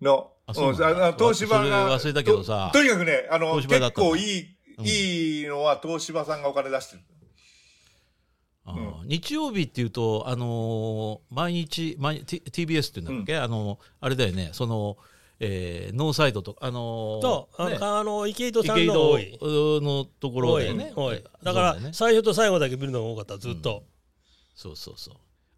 [0.02, 2.70] の、あそうなん東芝が、それ忘れたけどさ。
[2.74, 4.12] ととにかくね、あの、東芝だったんだ。
[4.12, 4.86] 結構いい、うん。
[4.86, 7.02] いいのは東芝さんがお金出してる。
[8.66, 9.08] あー。
[9.08, 14.50] 日曜日っていうと、あのー毎日毎 T- TBS っていうんだっけ、あのあれだよね。
[14.54, 14.98] その、
[15.40, 17.78] えーノーサイドとあのーと、あのね。
[17.82, 19.38] あの池井戸さん池井の多い。
[19.40, 20.94] 戸のところ多いでね
[21.44, 23.84] だから最初と最後だけ見るのが多かったずっと、
[24.56, 25.16] そうそうそう。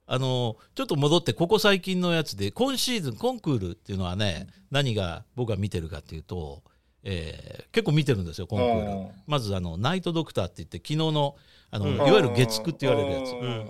[0.09, 6.63] あのーちょっと戻ってここ最近のやつで今シーズンコンクールっていうのはね、何が僕が見てるかっていうと、
[7.03, 9.07] えー結構見てるんですよコンクール、うん。
[9.27, 11.35] まずあのナイトドクターって言って昨日の
[11.69, 11.95] あの、うん。
[11.95, 13.67] いわゆる月9って言われるやつ、うん。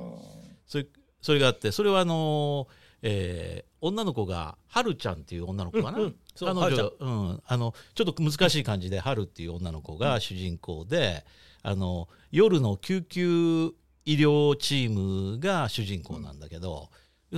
[0.68, 0.86] それ
[1.22, 6.16] それがあってそれはあのーえー女の子が春ちゃんっていう女の子かな、うんうん。
[6.36, 11.24] 彼女、うん、あのちょっと難しい感じで春っていう女の子が主人公で、
[11.62, 13.72] あの夜の救急
[14.06, 16.90] 医療チームが主人公なんだけど、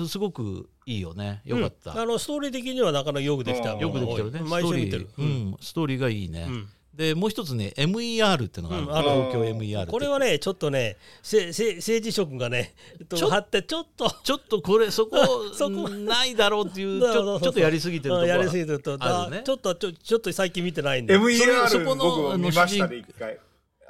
[0.07, 1.41] すごくいいよね。
[1.43, 1.99] よかった、うん。
[1.99, 3.73] あのストーリー的にはなかなかよくできた。
[3.73, 3.79] うん。
[3.79, 4.39] よくできてるね。
[4.41, 5.09] 毎週見てる。
[5.09, 5.57] ストーリー、うん。
[5.59, 6.69] ストーリーがいいね、うん
[6.99, 8.85] でもう一つね MER っていうのがある。
[8.85, 9.09] の、うんある。
[9.31, 12.73] 東京 MER これはねちょっとねせせ政治色がね
[13.15, 14.13] ちょってちょっと。
[14.21, 15.17] ちょっとこれ そこ
[15.53, 15.87] そこ。
[15.87, 23.39] ないだろうっていうちょちょっとやりすぎてるとこやりすぎてるとちょっとちょちょっと最近見てないんで MER そこの僕見ましたね、一回。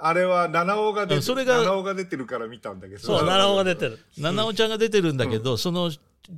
[0.02, 3.00] あれは七尾が出てうんそれが七尾が出てるから見たんだけど。
[3.00, 4.00] そう七尾が出てる。
[4.20, 5.92] 七尾ちゃんが出てるんだけど、その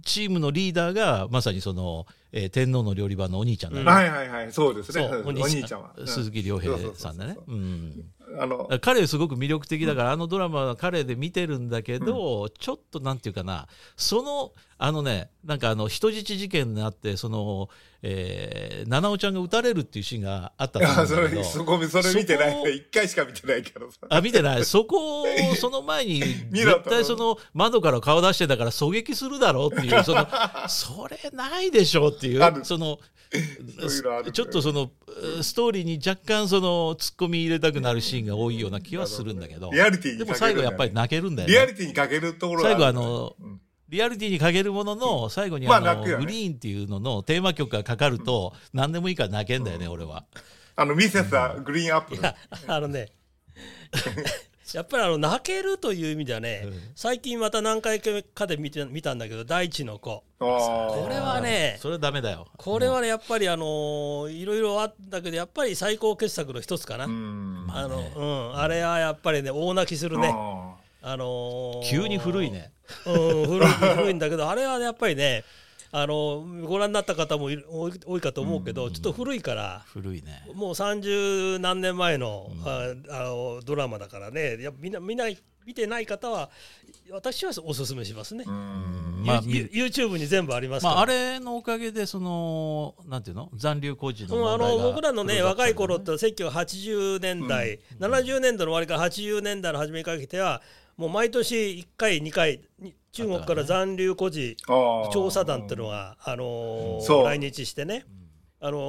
[0.03, 5.03] チームのリーダーがまさにその、えー天皇の料理番のお兄ちゃんだね、はいはいはい、そうですね。
[5.25, 5.81] お兄ちゃん。
[5.81, 5.91] は。
[5.97, 6.07] うん。
[6.07, 7.33] 鈴木亮平さんだね。
[7.35, 7.55] そうそうそうそう。
[7.55, 8.05] うん
[8.39, 14.51] あの、彼すごく魅力的だから、あのドラマは彼で見てるんだけど、ちょっとなんていうかなその
[14.83, 17.69] あのねなんかあの人質事件になってその、
[18.01, 22.77] えー、七尾ちゃんが撃たれるっていうシーンがあったとんだけどそこ、それ見てない。
[22.77, 24.07] 一回しか見てないからさ。
[24.09, 30.27] あ見てないそこを その前に絶対その窓から顔出してたから狙撃するだろうっていうその
[30.67, 32.97] それないでしょうっていうその
[34.33, 34.91] ちょっとその
[35.41, 39.71] ストーリーに若干そのツッコミ入れたくなるシーンが多いような気はするんだけど。
[39.71, 50.23] リアリティにでも最後やっぱり泣けるんだよリアリねティにかけるところが最後あのうんリアリティに欠けるものの最後にまああの、グリーンっていうののテーマ曲がかかると何でもいいから泣けんだよね、俺は。
[50.77, 52.21] あの、ミセスはグリーンアップル。
[52.67, 53.09] あのね
[54.73, 56.73] やっぱりあの泣けるという意味ではね、うん。
[56.95, 60.23] 最近また何回かで見て見たんだけど第一の子。
[60.39, 62.47] これはねそれはダメだよ。
[62.57, 67.67] これはねやっぱりあのーいろいろあったけどやっぱり最高傑作の一つかな、うん。
[67.69, 70.31] あのうん、あれはやっぱりね大泣きするね。
[70.33, 72.71] ああのー急に古いね。
[73.05, 73.13] うん、
[73.47, 75.43] 古い古いんだけどあれはやっぱりね
[75.93, 80.43] あのご覧になった方もいる多いかと思うけど、ちょっと古いから古いね。
[80.53, 84.61] もう30何年前の,、ああのドラマだからね。
[84.61, 85.25] やっぱみんなみんな
[85.65, 86.49] 見てない方は
[87.11, 89.23] 私はおすすめしますね、ーうん。
[89.25, 93.49] まあ、ユ YouTube に全部ありますから、まあ、あれのおかげで、その、なんていうの？
[93.53, 100.61] 残留孤児のうんあ問題がの僕らのね若い頃って1980年代、70年代の終わりから80年代の初めにかけては
[100.97, 104.55] もう毎年1回2回に中国から残留孤児
[105.11, 107.25] 調査団っていうのが、あのーそう。
[107.25, 108.05] 来日してね、
[108.59, 108.81] あのー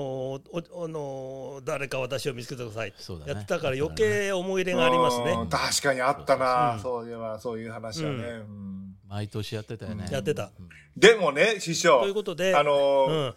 [0.73, 2.97] おあのー誰か私を見つけてください、ね。
[3.27, 5.33] やってたから余計思い入れがありますね。
[5.33, 7.09] うん確かにあったな、うんそう。
[7.09, 8.95] いそういう話はね、うん。
[9.09, 10.07] 毎年やってたよね。
[10.11, 10.51] やってた。
[10.97, 12.01] でもね師匠。
[12.01, 13.35] ということで、あのーうん、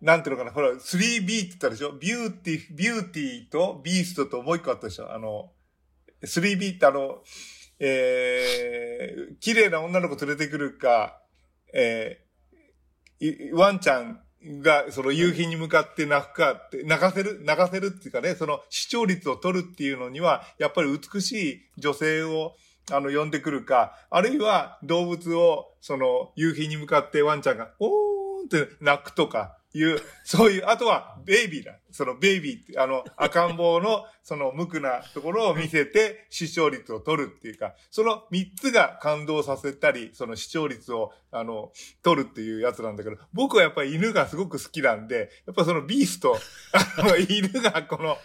[0.00, 1.92] なんていうのかなほら 3B って言ったでしょ？
[1.92, 5.12] ビューティービューティーとビーストともう一個あったでしょ？
[5.12, 5.50] あの
[6.24, 7.18] 3B ってあの
[7.78, 11.20] えー、綺麗な女の子連れてくるか
[11.74, 12.26] えー
[13.54, 14.20] ワンちゃん
[14.62, 22.54] がその夕日に向かって泣くかって、泣かせる、泣かせるっていうかね、その視聴率を取るっていうのには、やっぱり美しい女性を、
[22.92, 31.78] あの、呼んでくるか、あるいは動物を、その、夕日に向かってワンちゃんが、おーんって泣くとかいう、そういう、あとは、ベイビーだ。
[31.90, 46.38] その、ベイビーって、あの、赤ん坊の、その、無垢なところを見せて、視聴率を取るっていうか、その三つが感動させたり、その視聴率を、あの、取るっていうやつなんだけど、僕はやっぱり犬がすごく好きなんで、やっぱそのビースト、
[46.98, 48.16] あの、犬がこの、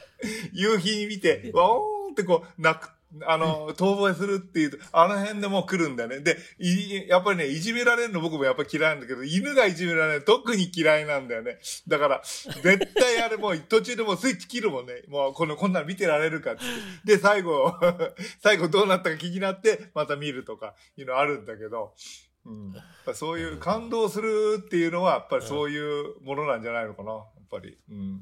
[0.54, 2.90] 夕日に見て、わおーんってこう、泣く。
[3.26, 6.20] あの、遠吠えするっていうと、あの辺でもう来るんだよね。
[6.20, 11.60] で、い、やっぱりね、いじめられるの僕もやっぱ嫌いなんだけど、犬がいじめられる特に嫌いなんだよね。
[11.88, 15.04] だから、絶対あれもう途中でもうスイッチ切るもんね。
[15.10, 16.62] もうこの、こんなの見てられるかって。
[17.04, 17.74] で、最後、
[18.42, 21.94] 最後どうなったか気になって、また見るとか、いうのあるんだけど、
[22.46, 22.76] うん。
[23.14, 27.12] そういう感動するっていうのは、やっぱりそういうものなんじゃないのかな。
[27.12, 27.78] やっぱり。
[27.90, 28.22] うん。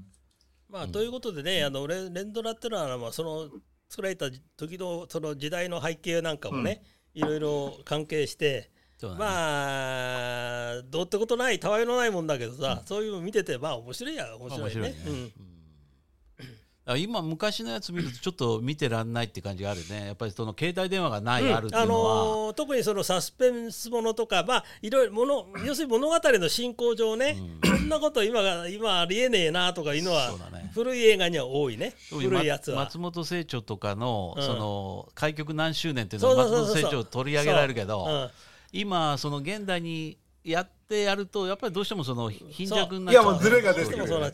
[0.69, 3.49] まあ、ということでね、あのレレンドラっていうのは、まあ、その
[3.89, 8.71] 作られた時のその時代の背景なんかもね、いろいろ関係して、
[9.02, 9.10] ね。
[9.17, 14.63] まあどうってことないたわいのないもんだけどさ、そういうの見ててまあ面白いや面白いね。
[14.63, 14.95] 面白いね。
[15.08, 15.32] うん。
[15.36, 15.49] あ
[16.97, 20.08] 今昔のやつ見るとちょっと見てらんないって感じがあるね。
[20.08, 21.56] やっぱりその携帯電話がない、うん。
[21.56, 30.32] あるっていあうのは、のー特にそのサスペンスものとかまあいろいろもの要するに物語の進行上ね、こんなこと今が今ありえねえなとかいうのは
[30.73, 31.93] 古い映画には多いね。
[32.10, 32.86] 古いやつは。
[32.86, 34.43] 松本清張とかの,、うん。
[34.43, 38.30] その開局何周年っていうのは松本清張取り上げられるけど、うん。
[38.71, 44.32] 今その現代にやってやるとやっぱりどうしてもその貧弱になっいやちゃうもうズレがどうして出てくるも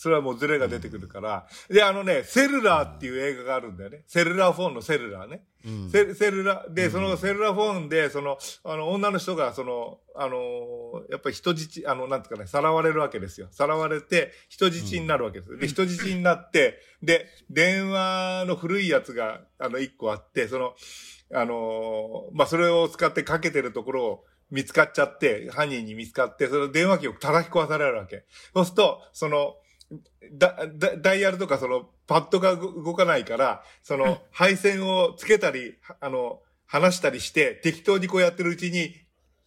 [0.00, 1.46] それはもうズレが出てくるから。
[1.68, 4.02] で、あのね、セルラーっていう映画があるんだよね。
[4.06, 5.42] cellular phone の cellular ね。
[5.62, 13.48] うんセセルラー、で、その cellular phone で、その、あの、女の人が、その、あのーやっぱり人質、あの、なんていうかね、さらわれるわけですよ。
[13.50, 15.58] さらわれて、人質になるわけです。
[15.58, 20.74] で、人質になって、で、電話の古いやつが、あの、一個あって、その、
[21.34, 28.24] あのーまあ、それを使ってかけてるところを見つかっちゃって、犯人に見つかって、その電話機を叩き壊されるわけ。
[28.54, 29.56] そうすると、その、
[30.32, 38.94] だ、だ、ダイヤルとかその、パッドが動動かないから、その、配線をつけたり、あの、離したりして、適当にこうやってるうちに、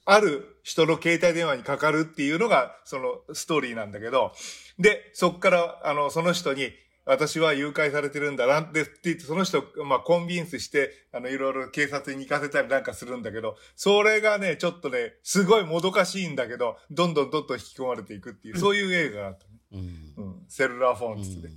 [0.05, 4.33] ある人の携帯電話にかかるっていうのが、そのストーリーなんだけど、
[4.77, 6.71] で、そっから、あの、その人に、
[7.05, 19.51] 私は誘拐されてるんだなって言って、その人、まあ、コンビンスして、あの、いろいろ警察に行かせたりなんかするんだけど、それがね、ちょっとね、すごいもどかしいんだけど、どんどんどんどん引き込まれていくっていう、そういう映画があったね。
[19.73, 20.13] うん。
[20.17, 20.45] うん。
[20.47, 21.49] セルラーフォンっつって。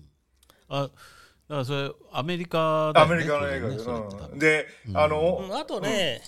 [0.69, 0.93] あだか
[1.49, 4.39] らそれアメリカねアメリカの映画で、ね。
[4.39, 6.21] で、あの、うんあとね、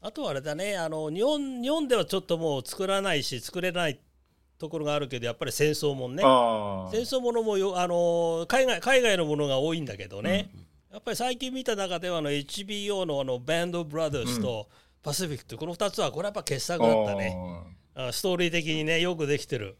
[0.00, 3.98] あとはあれだねあの日本日本ではちょっともう作らないし作れない
[4.58, 6.22] ところがあるけどやっぱり戦争もんね。
[6.24, 10.50] あ戦争ものもよあの海外海外のものが多いんだけどね、
[10.92, 14.68] やっぱり最近見た中ではあの HBO のあのバンドブラザーズと
[15.02, 16.86] パシフィックとこの2つはこれやっぱ傑作あ。
[16.86, 17.36] だったね、
[17.94, 19.76] あストーリー的にねよくできてる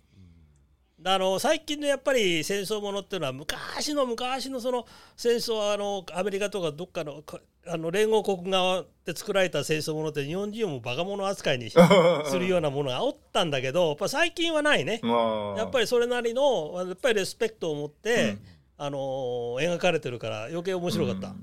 [1.07, 4.87] あの最近のやっぱり戦争ものっていうのは昔の昔のその
[5.17, 11.71] 戦争はあのアメリカとかどっかのかあの連合国側で作られた戦争ものって日本人をもバカ者扱いに
[12.27, 15.01] するようなものがおったんだけどやっぱ最近はないね。
[15.03, 21.35] まあやっぱりそれなりのやっぱりレスペクトを持って、うんあの描かれてるから余計面白かった。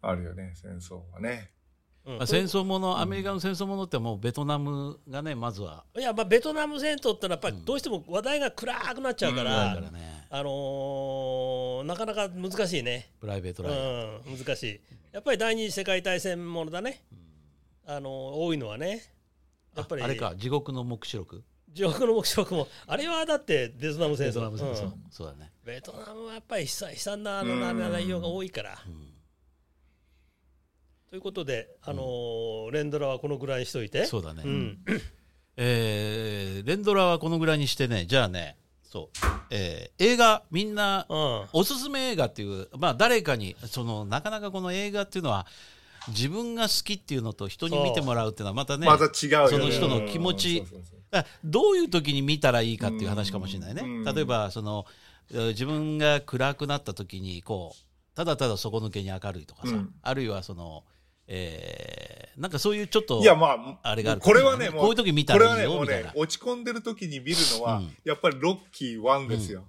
[0.00, 1.50] あるよね、戦争はね。
[2.08, 2.16] うん。
[2.16, 5.84] まあ、戦争ものアメリカの戦争ものってもうベトナムがねまずは。
[5.96, 10.26] いやまあベトナム戦争ってのはやっぱりどうしても話題が暗くなっちゃうから、だからね。
[10.30, 13.12] あのーなかなか難しいね。
[13.20, 13.76] プライベートうライ
[14.24, 14.80] フ、ん、難しい。
[15.12, 17.02] やっぱり第二次世界大戦ものだね。
[17.86, 19.02] あのー多いのはね。
[19.76, 21.44] やっぱりああれか地獄の黙示録。
[21.70, 22.68] 地獄の黙示録も。
[22.86, 24.28] あれはだってベトナム戦争。
[24.28, 25.04] ベトナム戦争、うん。
[25.10, 27.92] そうだね、ベトナムはやっぱり悲惨悲惨なあのうん。
[27.92, 28.78] 内容が多いから。
[28.86, 29.07] うん
[31.10, 34.04] ということで、あのー連ドラはこのぐらいにしといて。
[34.04, 34.78] そうだね、うん。
[35.56, 38.04] えー連ドラはこのぐらいにしてね。
[38.04, 38.56] じゃあね。
[38.82, 41.46] そう、えー映画みんなうん。
[41.54, 45.46] おすすめ映画っていうまあ誰かにそのなかなかこの映画っていうのは
[46.08, 49.48] 自分が好きっていうのと人に見てもらうっていうのはまたねまた違うよね。
[49.48, 50.62] その人の気持ち
[51.42, 54.04] どういう時に見たらいいかっていう話かもしれないね、うん。
[54.04, 54.84] 例えばその
[55.32, 57.78] えー自分が暗くなった時にこう
[58.14, 59.94] ただただ底抜けに明るいとかさ、うん。
[60.02, 60.84] あるいはその、
[61.28, 69.64] えーなんかそういうちょっといやまあ、あれがあるこれはね、もう、こういう時見たこれらいはいね、もうよみたいな、ね落ち込んでる時に見るのは、うんやっぱりロッキー1ですよ。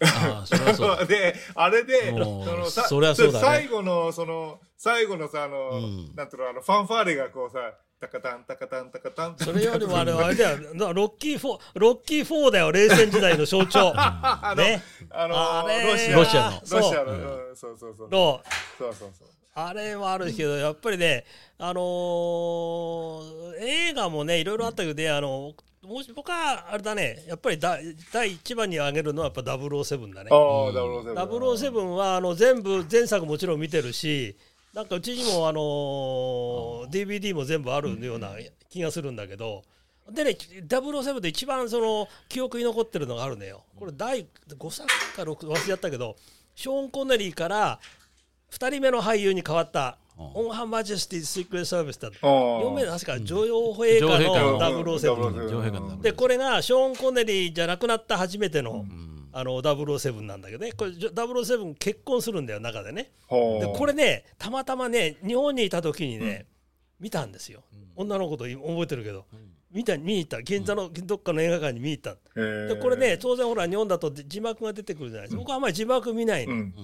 [0.00, 7.58] ああそれはそうだ で、あれで、もうそのさそね最後の、その、最後のさ、あの、うんなんていうの、あの、ファンファーレがこうさ、
[7.98, 10.74] タカタン、タカタン、タカタン、それよりもあれあれだよ。
[10.74, 12.70] な ロッキー4、ロッキー4だよ。
[12.70, 13.92] 冷戦時代の象徴。
[13.96, 14.82] あの、ね。
[15.10, 15.34] あの
[15.66, 17.14] ロシア、ロシアのロシアの、そう
[17.50, 18.08] うんそうそうそう。
[18.10, 18.42] の、
[18.78, 19.28] そうそうそう。
[19.58, 21.24] あれはあるけど、やっぱりね、
[21.58, 27.78] あのー映画もね、いろいろあったけどね、あの、もし僕はあれだね、やっぱりだ
[28.12, 30.30] 第一番に挙げるのはやっぱ007だね。
[30.30, 31.86] ああ、ダブルセブン。
[31.92, 34.36] 007はあの全部前作もちろん見てるし
[34.74, 38.32] なんかうちにもあのー DVD も全部あるような
[38.68, 39.62] 気がするんだけど
[40.10, 40.30] でね
[40.68, 44.26] 007で一番その記憶に残ってるのがあるのよこれ第
[44.58, 46.16] 5作か6忘れちゃったけど
[46.54, 47.78] ショーン・コネリーから
[48.52, 52.26] 2人目の俳優に変わった「うんオン・ハン・マジェスティ・シークレット・サービス」だった。
[52.26, 52.32] ああ。
[52.62, 59.06] 4名の確か女王陛下のの007上辺がでこれがショーン・コネリーじゃなくなった初めての、うん。
[59.32, 60.72] あの007なんだけどね。
[60.72, 63.10] これじょ007結婚するんだよ中でね。
[63.28, 66.46] でこれねたまたまね日本にいた時にね、
[66.98, 67.62] 見たんですよ、
[67.94, 69.26] 女の子と覚えてるけど、
[69.70, 70.40] 見た見に行った。
[70.40, 76.74] 銀座のどっかの映画館に見に行った、でこれね当然ほら日本だと字幕が出てくるじゃないですか、僕はあんまり字幕見ないの、うん。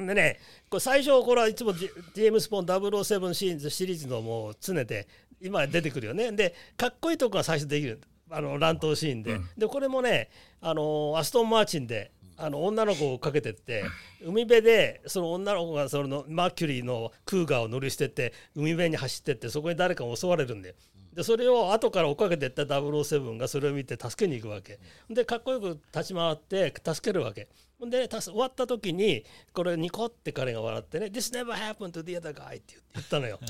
[0.00, 0.38] ほんでね
[0.68, 5.06] これ最初これはいつもジジェームス・ポン007シリーズシリーズのもう常で
[5.40, 6.32] 今出てくるよね。
[6.32, 8.00] でかっこいいとこが最初できる。
[8.32, 10.30] あの乱闘シーンで、でこれもね
[10.60, 13.84] あのアストン・マーチンであの女の子をかけてって
[14.24, 20.74] 海辺でその女の子がそのマーキュリーのクーガーを乗り捨てて海辺に走ってってそこに誰かが襲われるんだよ。
[21.12, 24.78] でそれを後から追っかけていった007がそれを見て助けに行くわけ。
[25.10, 27.48] でかっこよく立ち回って助けるわけ
[27.80, 29.24] ほんでたす終わった時に
[29.54, 33.38] これニコって彼が笑ってね「This never happened to the other guy」って言ったのよ、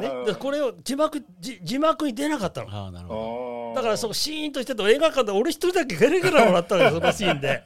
[0.00, 2.70] ね、でこれを字幕字字幕に出なかったの。
[2.74, 3.80] ああなるほど。
[3.80, 7.62] だからそこシーンとしてて映画館で俺一人だけゲラゲラ笑ったのよ そのシーンで、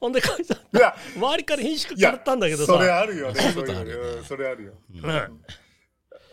[0.00, 2.72] ほんで書いてあっいや、た周りから品種いやからったんだけどさ。
[2.72, 3.34] それあるよね。
[3.34, 4.04] そういうそうことあるよね。
[4.08, 4.72] いううんそれあるよ。
[4.94, 5.40] うん。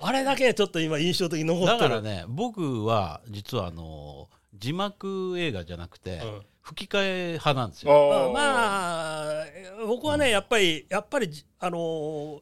[0.01, 1.77] あれだけちょっと今印象的に残ってる。
[1.77, 8.09] だからね僕は実はあの字幕映画じゃなくて、うん吹き替え派なんですよ。
[8.09, 9.45] まあまあ
[9.87, 12.41] 僕はねやっぱりやっぱりじあのー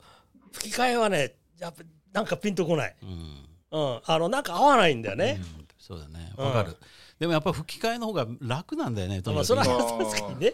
[0.51, 3.09] 吹き替えはねやっぱなんかピンとこない、うん。
[3.71, 5.67] うん、あのなんか合わないんだよね、うん。
[5.79, 6.33] そうだね。
[6.37, 6.75] うんわかる、
[7.19, 10.53] でもやっぱ吹き替えの方が楽なんだよねまあそれは確かにね。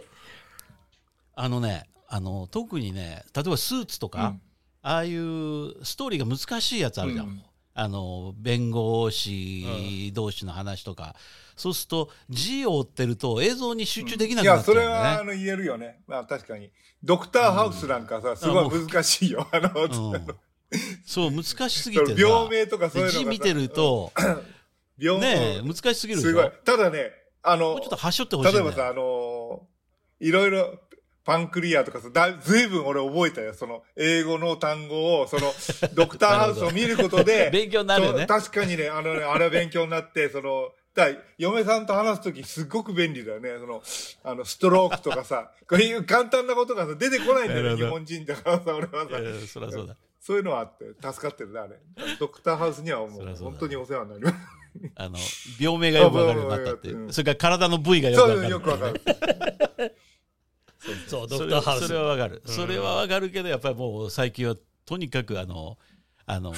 [1.34, 4.40] あのねあの特にね例えばスーツとか、うん。
[4.82, 11.16] ああいうストーリーが難しいやつあるじゃんあの弁護士同士の話とか、
[11.56, 15.08] そうすると字を追ってると映像に集中できないくなや、それっちゃうんだよね。
[15.16, 16.00] はあの言えるよね。
[16.06, 16.70] まあ確かに。
[17.02, 19.46] ドクターハウスなんかさ、すごい難しいよ。
[19.52, 20.26] あの、うん
[21.04, 24.12] そう難しすぎてさ病名とかそういう字見てると
[24.98, 26.50] 病ねえ難しすぎるすごい。
[26.64, 29.62] ただね、あのもうちょっと、はしょってほしいんだよ例えばさ、あの
[30.20, 30.78] いろいろ、
[31.24, 33.54] パンクリアとかさ、だずいぶん俺覚えたよ。
[33.54, 35.52] その、英語の単語を、その、
[35.94, 43.50] ドクターハウスを見ることで、勉強になるよねそう確かにね、あのね、あれは勉強になって、その、だ嫁さんと話すときすっごく便利だよね。
[43.58, 43.82] その、
[44.22, 49.08] あの、ストロークとかさ、 こういう簡単なことがさ、出てこないんだよね、日本人だからさ、俺はさ。
[49.12, 49.96] えーそりゃそうだ。
[50.20, 51.52] そういうのはあって、助かってる。
[51.52, 51.78] ね、あれ。
[52.18, 54.36] ドクターハウスにはもう本当にお世話になります。
[54.96, 55.16] あの
[55.60, 59.00] 病名がよくわかるようになったってそれから体の部位がよくわかるそうよくわかる。
[61.08, 61.86] そうドそれはクターハウス。
[61.86, 62.52] それはわかる、うん。
[62.52, 65.78] それはわかるけどやっぱりもう最近はとにかくあの
[66.26, 66.52] あの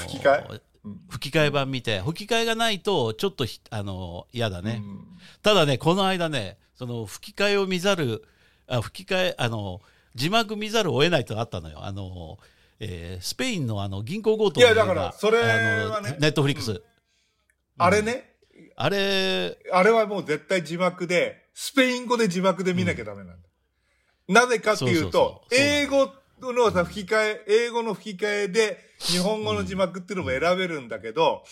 [1.09, 5.05] 吹き替え版見て吹き替えがないとちょっとひあの嫌だね、うん。
[5.43, 8.24] ただねこの間ねその吹き替えを見ざる
[8.68, 9.80] あ吹き替えあの
[10.14, 11.84] 字幕見ざるを得ないとあったのよ。
[11.84, 12.39] あの、
[12.80, 16.82] えースペインのあの銀行強盗のいやだからそれはねあのネットフリックス、
[17.78, 18.34] あれね、
[18.76, 23.49] あれあれはもう絶対字幕で、スペイン語で字幕で見なきゃダメなんだ。
[24.28, 25.55] なぜかっていうそうそうとそ、う。
[25.55, 25.64] そう。
[25.64, 26.11] 英語
[26.41, 31.45] のさ、吹き替え、英語の吹き替えで、日本語の字幕っていうのも選べるんだけど、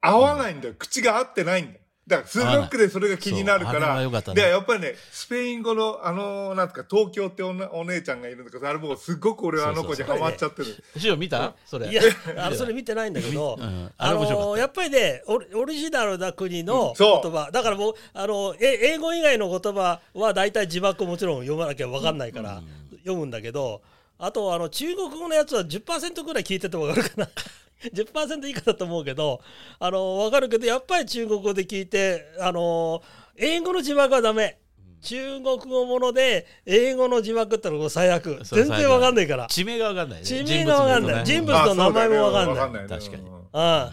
[0.00, 0.74] 合わないんだよ。
[0.78, 1.80] 口が合ってないんだよ。
[2.06, 4.42] だから、数学でそれが気になるから、良かったね。
[4.42, 10.82] で、やっぱりね、スペイン語の、あの、なんか、東京っておなお姉ちゃんがいるんだけど、あれもうすっごく俺はあの子にハマっちゃってる。
[10.96, 11.54] 師匠見た？
[11.64, 11.88] それ。
[11.88, 12.02] いや
[12.36, 13.92] あのそれ見てないんだけど、うん。
[13.96, 16.96] あのやっぱりねオリオリジナルな国のうん。
[16.96, 17.20] そう。
[17.22, 17.50] 言葉。
[17.52, 22.60] だからもうあのえ英語以外の言葉は大体字幕もちろん読まなきゃ分かんないから
[23.04, 23.82] 読むんだけど
[24.20, 27.28] あとあの中国語のやつは10%ぐらい聞いてて分かるかな。
[27.82, 29.40] 10%以下だと思うけど
[29.78, 33.02] あの分かるけどやっぱり中国語で聞いてあの
[33.36, 34.58] 英語の字幕はダメ。
[35.02, 38.40] 中国語もので英語の字幕ってのが最悪。
[38.44, 39.46] 全然わかんないから。
[39.46, 40.26] 地名がわかんないね。
[40.26, 41.24] 地名がわかんない。
[41.24, 42.86] 人人物物の名前もわかんない。
[42.86, 43.22] 確かに。
[43.22, 43.36] うん。
[43.52, 43.92] あ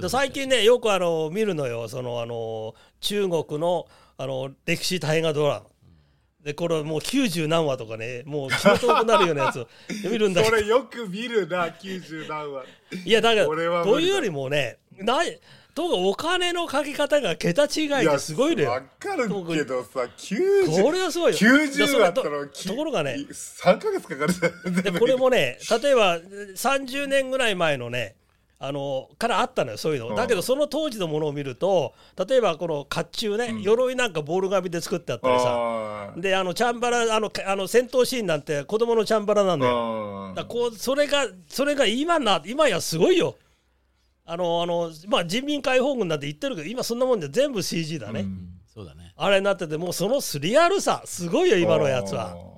[0.00, 1.88] で最近ねよくあの見るのよ。
[1.88, 5.66] そのあの中国のあの歴史大河ドラマ
[6.44, 9.68] でこれもう90何話とかねもう気の遠くなるようなやつを
[10.10, 10.56] 見るんだけど。
[10.56, 12.64] それよく見るな、90何話。
[13.04, 15.40] いやだからというよりもねない
[15.74, 21.38] とかお金のかけ方が桁違いですごいのわよかるけどさ、90、これはすごいよ。
[21.38, 24.82] 90あったでら、そところがね3ヶ月かかる。
[24.82, 28.16] でこれもね 例えば30年ぐらい前のね
[28.66, 30.14] あのからあったのよそういうの、うん。
[30.16, 31.94] だけどその当時のものを見ると
[32.28, 36.12] 例えばこの甲冑ね、鎧なんかボール紙で作ってあったりさ。
[36.16, 40.34] であのチャンバラあのかあの戦闘シーンなんて子供のチャンバラなんだよ、うん。
[40.34, 43.36] だからこうそれがそれが今な今やすごいよ。
[44.26, 48.48] あのあのまあ人民解放軍なんて言ってるけど今そんなもんじゃ全部 CG だね、うん。
[48.72, 49.12] そうだね。
[49.16, 52.53] あれになっててもうそのリアルさすごいよ今のやつは。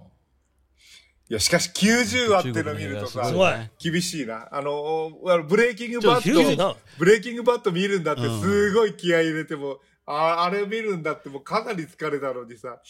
[1.29, 3.33] いや、しかし90話っての見るとさ
[3.79, 4.49] 厳しいな。
[4.53, 5.11] あの、
[5.49, 12.81] ブレイキングバちょっと90ットな、ブレイキングバット見るんだってうんすごい気合い入れても、ああれ見るんだってもうかなり疲れたのにさ。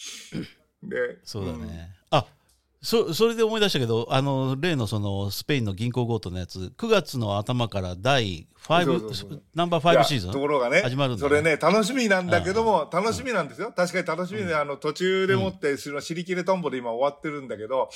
[0.83, 1.96] で、そうだね、あ
[2.81, 9.43] そそれで思い出したけどあの例のそのスペインの銀行強盗のやつ9月の頭から第5そうそうそう。
[9.55, 13.71] ナンバー5シーズンところがね始まるんだそれね楽しみなんだけども楽しみなんですよ。
[13.75, 17.89] 確かに楽しみで、あの途中でもってその尻切れトンボで今終わってるんだけど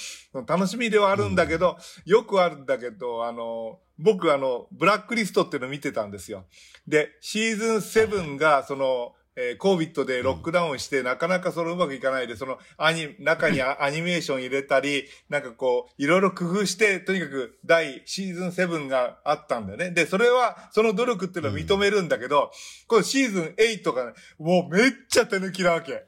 [0.47, 6.45] 楽しみではあるんだけど、よくあるんだけどあの僕あのブラックリストっていうの見てたんですよ。
[6.87, 9.20] でシーズン7がその、えー、
[9.57, 19.91] コービットでロックダウンして、なかなかそのうまくいかないで、そのアニ、中にア アニメーション入れたり、なんかこう、いろいろ工夫して、とにかく第シーズン7があったんだよね。
[19.91, 22.51] で、それは、その努力っていうのを認めるんだけど、
[22.87, 26.03] このシーズン8がね、もうめっちゃ手抜きなわけ。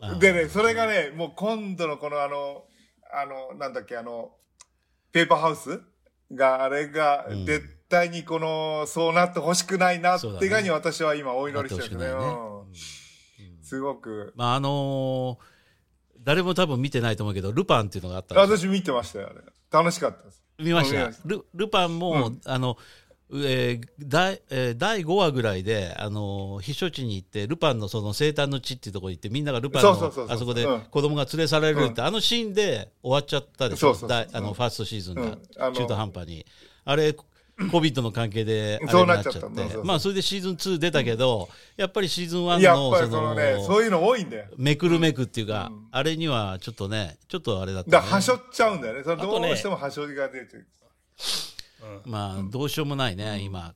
[0.00, 2.64] あでね、それがね、もう今度のこのあの、
[3.12, 4.32] あの、なんだっけ、あの、
[5.12, 5.80] ペーパーハウス
[6.32, 12.22] が、あれがうん、絶対にこの、そうなってほしくないなってがに私は今お祈りしてるんですね。
[13.62, 14.32] すごく。
[14.36, 15.52] まああのー
[16.24, 19.40] 誰も多分見てないと思うけどルパンっていうのがあった私見てましたよ、あれ。
[19.72, 20.40] 楽しかったです。
[20.58, 21.10] 見ました？
[21.24, 22.76] ルルパンも、あの
[23.34, 30.80] えー第えー第5話ぐらいで、あのー避暑地に行ってルパンのその生誕の地っていうところに行ってみんながルパンのあそこでうん。
[30.82, 36.46] 子供が連れ去られるって、あのシーンで終わっちゃったでしょそうそうそうだいあうんのファーストシーズンが、中途半端に。
[36.84, 37.16] あれ
[37.70, 39.76] コビットの関係であれそうになっちゃって。
[39.84, 44.46] まあそれでシーズン2出たけど、やっぱりシーズン1やっのそぱりそのね、そういうの多いんだよ。
[44.56, 45.86] めくるめくっていうか、うん。
[45.90, 49.02] あれにはちょっとねちょっとあれだった、ね、だはしょっちゃうんだよね。
[49.04, 50.66] それどうしてもはしょりが出てる。
[52.04, 53.74] まあどうしようもないね、今。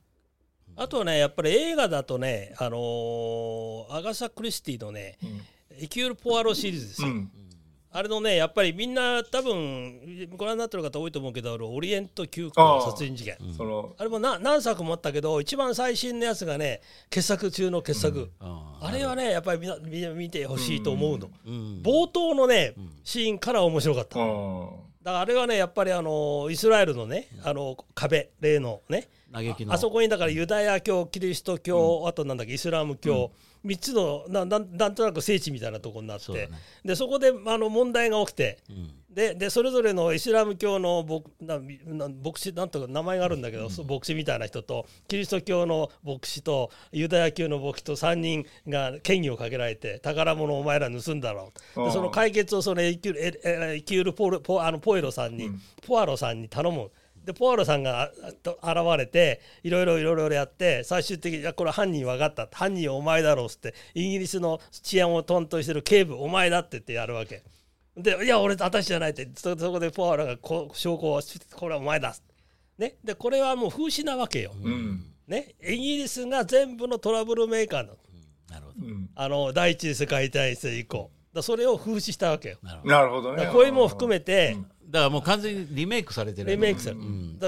[0.79, 5.17] あとねやっぱり映画だとねあのーアガサ・クリスティのね
[5.73, 7.31] 「エキュール・ポアロ」シリーズですよ、うん。
[7.97, 13.37] あれのねやっぱりみんな多分ご覧になってる方多いと思うけどあのオリエント急行殺人事件。
[13.57, 19.03] その、あれもな何作もあったけど一番最新のやつがね傑作中の傑作、ああれ。
[19.03, 21.81] はねやっぱりみんなみんな見てほしいと思うの、うん。
[21.83, 24.69] 冒頭のねシーンから面白かった、うん。
[25.01, 29.73] だからあれはねやっぱりあのイスラエルのねあの壁例のね嘆きの。
[29.73, 33.31] あそこにだからユダヤ教キリスト教、あとなんだっけイスラム教、
[33.67, 36.49] 3つのななんなんとなく聖地みたいなところになってそね。
[36.83, 38.91] でそこであの問題が起きてうん。
[39.17, 51.81] ででそれぞれのイスラム教の牧なな牧師なんとか名前があるんだけど、そう牧師みたいな人とキリスト教の牧師とユダヤ教の牧師と3人が権威をかけられて宝物をお前ら盗んだろう。
[51.81, 55.49] うんでその解決をそのエキュールエールポルポあのポエロさんに、
[55.87, 56.91] ポアロさんに頼む。
[57.27, 62.47] でポアロさんがあと現れていろいろいろいろやって最終的にいやこれ犯人分かった。
[62.49, 67.43] 犯人はお前だろうっつってイギリスの治安をトントンしてる警部お前だって言ってやるわけ。
[67.97, 69.27] でいや俺私じゃないって。
[69.35, 71.21] そそこでポアロがこう証拠を
[71.51, 72.15] これはお前だ
[72.77, 72.95] ね。
[73.03, 75.03] でこれはもう風刺なわけよ、うん。
[75.27, 75.55] ね。
[75.61, 77.97] イギリスが全部のトラブルメーカーなの
[78.49, 78.87] なるほど。
[78.87, 79.09] うん。
[79.15, 81.11] あの第一次世界大戦以降。
[81.33, 82.57] だそれを風刺したわけよ。
[82.63, 83.33] なるほど。
[83.35, 83.49] ね。
[83.51, 84.55] こういうもん含めて、
[84.89, 87.01] だからもう完全にリメイクされてるリメイクされる。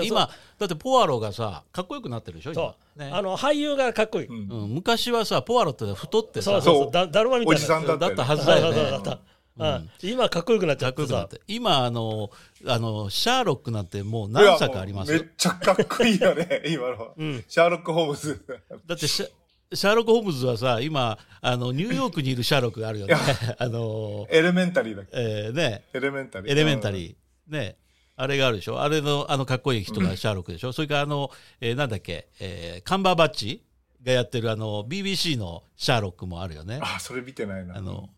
[0.05, 7.57] 今だってポアロがさかっこよくなってるでしょそう、あの俳優がかっこいい、昔はさポアロって太ってさそうそうだだるまみたいな。
[7.57, 8.15] おじさんだったよね。
[8.17, 9.05] だったはずそうそうだよねそう。
[9.05, 9.19] だった
[9.57, 9.89] うん。
[10.01, 11.41] 今かっこよくなっちゃかっこよくなって。
[11.47, 12.29] 今あの
[12.67, 15.11] あのシャーロックなんてもう何作あります？
[15.13, 17.13] もうめっちゃかっこいいよね、 今の。
[17.17, 17.43] うん。
[17.47, 18.43] シャーロック・ホームズ。
[18.85, 19.29] だってシャ
[19.71, 23.15] シャーロック・ホームズはさ今あのニューヨークにいるシャーロックがあるよね。
[23.59, 25.11] あのエレメンタリーだっけ？
[25.13, 25.83] えーね。
[25.93, 26.51] エレメンタリー。
[26.51, 27.15] エレメンタリー
[27.49, 27.75] ね
[28.15, 28.81] あれがあるでしょ？
[28.81, 31.31] あれのあのかっこいい人がシャーロックでしょ、それからあの、
[31.61, 33.63] えーなんだっけ、えーカンバーバッチ
[34.03, 36.79] がやってるあの BBC のシャーロックもあるよね。
[36.81, 37.77] あ、それ見てないな。
[37.77, 38.09] あの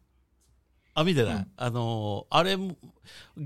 [0.94, 2.76] あ見てない、あのあれも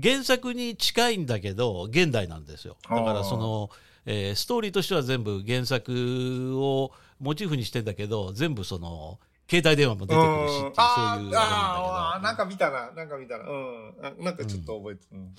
[0.02, 2.76] 原作に近いんだけど現代なんですよ。
[2.88, 3.70] だからその、
[4.06, 9.18] えーストーリーとしては全部原作をモチーフにしてんだけど全部その
[9.48, 13.44] 携帯電話も出てくるしそういうあーあれなんか見たな、なんか見たな。
[13.44, 13.94] うん。
[14.02, 15.18] あなんかちょっと覚えてる。
[15.18, 15.34] うん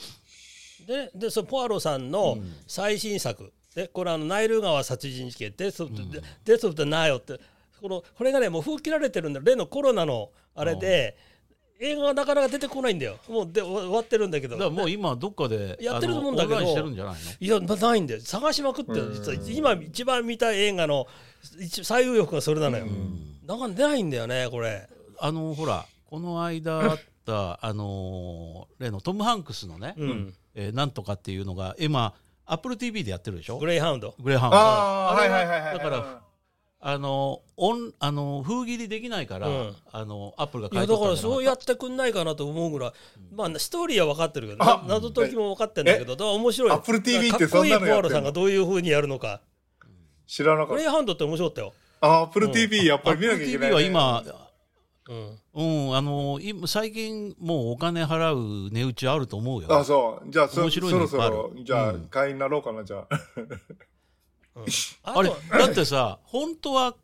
[0.85, 5.95] ででそのポアロさんの最新作、でこれあのナイル川殺人事件デス・オブ・
[6.45, 7.39] デス・オブ・ナイオって
[7.81, 9.45] このこれがねもう封切られてるんだよ。
[9.45, 11.17] 例のコロナのあれで
[11.79, 13.17] 映画がなかなか出てこないんだよ。
[13.29, 14.71] もうで終わってるんだけど。
[14.71, 16.61] もう今どっかでやってると思うんだけど。
[16.61, 16.95] いの？
[17.39, 18.21] いやまないんだよ。
[18.21, 19.37] 探しまくってる実は。
[19.47, 21.05] 今一番見たい映画の
[21.59, 22.87] 一最有力がそれなのよ、
[23.45, 24.89] なんか出ないんだよねこれ。
[25.19, 32.13] あのほらこの間あったあの例のトム・ハンクスのね、うんえーなんとかっていうのが今
[32.45, 33.59] アップル TV でやってるでしょ？
[33.59, 34.15] グレイハウンド。
[34.19, 34.57] グレーハウンド。
[34.57, 35.77] ああ、はいはいはいはい。
[35.77, 36.21] だから
[36.79, 39.75] あのオンあの封切りできないから、うん。
[39.91, 42.91] あのアップルが買いだからそうやかってくんないかなと思うぐらい、
[43.35, 47.93] まあストーリーは分かってるけどあな謎解きも分かってるんだけどだから面白い？Apple TV ってかっこいいそんなのやってんの？
[47.93, 49.41] ポアロさんがどういうふうにやるのか。
[50.27, 50.73] 知らなかった。
[50.73, 53.95] グレイハウンドって面白かったよ、あ、Apple TV やっぱり見なきゃいけ Apple ない TV ね。
[53.95, 54.46] は今
[55.09, 59.73] うん、うんあの今最近もうお金払う値打ちあると思うよ。
[59.73, 60.29] あ、そう。
[60.29, 63.07] じゃあ、そ面白いそろそろ、じゃあうん、会員になろうかな、じゃあ。
[65.03, 66.95] あれあとだってさ本当は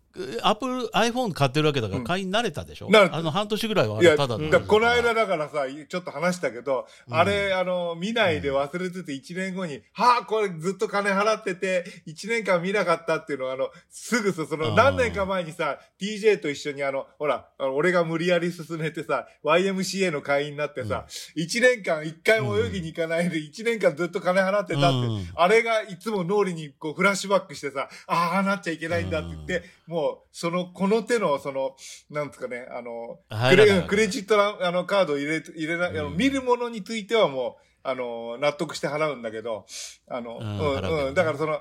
[0.43, 21.05] アップル iPhone 買ってるわけだから会員になれたでしょ、なれたあの半年ぐらいはあいや、れただだこの間だからさ、ちょっと話したけど、あれ、あの、見ないで忘れてて1年後に、はあ、これずっと金払ってて、1年間見なかったっていうのは、あの、すぐさ、その、何年か前にさ、TJ と一緒にあの、ほら、俺が無理やり進めてさ、YMCA の会員になってさ、
[21.36, 25.28] 1年間1回も泳ぎに行かないで、1年間ずっと金払ってたって、うん。
[25.34, 31.76] あれがいつも脳裏にこうフラッシュバックしてさ、ああなっちゃいけないんだって言って、もう、その、この手の、その、
[32.10, 36.18] なんですかね、あの、クレクレジットラあのカードを入れ、入れな、うん。
[36.18, 39.66] 見るものについてはもう、あの、納得して払うんだけど、
[40.08, 41.60] あの、うんうん、だからその、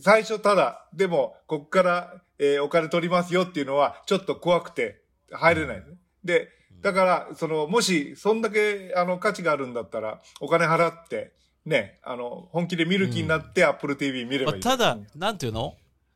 [0.00, 5.76] 最初ただ、でも、こっから、えーお金取りますよっていうのは、ちょっと怖くて入れない。
[5.76, 5.84] ね。
[6.24, 6.48] で、
[6.80, 11.32] だから、その、もし、そんだけ、あの、価値があるんだったら、お金払って、
[11.66, 14.64] ね、あの、本気で見る気になって、Apple TV 見ればいい。
[14.64, 15.74] まあただうん、なんていうの？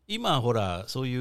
[0.09, 1.16] 今ほらそうい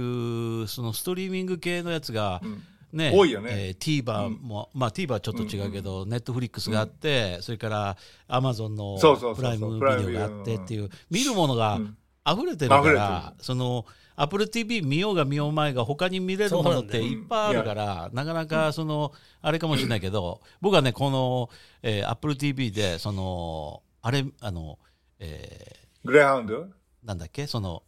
[0.64, 2.64] うそのストリーミング系のやつが、うん。
[2.94, 3.50] ね多いよね。
[3.54, 8.98] えー TVer も、まあ TVer はちょっと違うけど、ネットフリックスがあって、それから Amazon の
[9.36, 9.80] プライムビ
[10.12, 11.98] デオがあってっていう見るものがうん。
[12.28, 19.12] 溢れてるから、その Apple TV 見ようが見ようまいが他に見れるものっていっぱいあるから、なかなかその、
[19.42, 21.50] あれかもしれないけど、僕はねこの、
[21.82, 24.78] えー Apple TV でそのあれあの、
[25.20, 26.68] えーグレーハウンド
[27.04, 27.48] なんだっけ？
[27.48, 27.82] その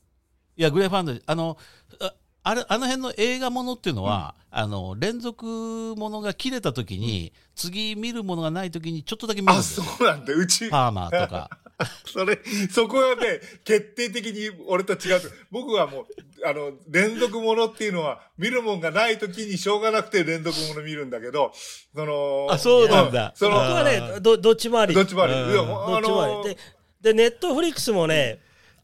[0.55, 1.57] いやグレーファンドあの
[1.99, 9.85] ああれあの辺の映画ものっていうのは、あの連続ものが切れた時に、次見るものがない時にちょっとだけ見るんあ、ですよ。
[9.85, 10.33] そうなんだ。
[10.33, 11.49] うち、パーマーとか。
[12.05, 12.39] それ、
[12.69, 15.21] そこがね、決定的に俺と違う。
[15.51, 16.05] 僕はもう、
[16.45, 21.53] あの、連続ものっていうのは、見るもんがない時にしょうがなくて連続もの見るんだけど、
[21.95, 23.31] その、あそうなんだ。
[23.35, 24.93] その、僕はねどどっちもあり。
[24.93, 25.33] どっちもあり。
[25.33, 26.57] どっちもあり。
[27.01, 28.39] でネットフリックスもね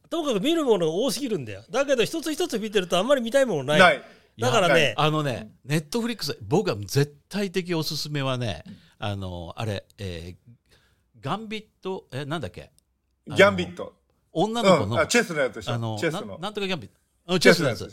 [0.10, 4.03] ともかく見るものが多すぎるんだよだけど一つ一つ見てるとあんまり見たいものないない。
[4.39, 8.64] だからねあのね、ネットフリックス、僕が絶対的おすすめはね、
[8.97, 10.49] あの、あれ、えー
[11.22, 12.72] ガンビット、え、なんだっけ？
[13.28, 13.93] ギャンビット。
[14.32, 14.99] 女の子の、うん。
[15.01, 15.74] あ、チェスのやつでしょ。
[15.74, 16.36] あのチェスの。
[16.36, 16.89] ななんとかギャンビッ
[17.28, 17.36] ト。
[17.36, 17.91] あチェスのやつ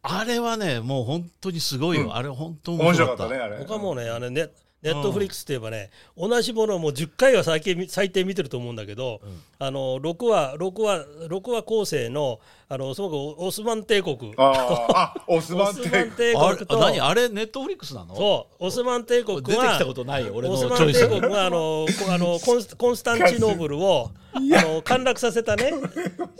[0.00, 2.04] あれはね、もう本当にすごいよ。
[2.04, 3.28] うんあれ本当面面白かったた。
[3.28, 3.58] 白かっね、あれ。
[3.58, 4.48] 僕はもうねあのネ
[4.82, 9.20] ネットフリックスといえばね、同じものをもう10回は最低最低見てると思うんだけど、
[9.58, 12.40] あの6話6話6話構成の
[12.72, 14.32] あのすごくオスマン帝国。
[14.38, 16.10] あーあ、オスマン帝国。
[16.12, 18.16] 帝あ何あれネットフリックスなの？
[18.16, 25.70] そうオスマン帝国出てきはたことないよ、俺のチオスマン帝国はあのこ あのコンスコンスタンチノーブルをあの陥落させたね。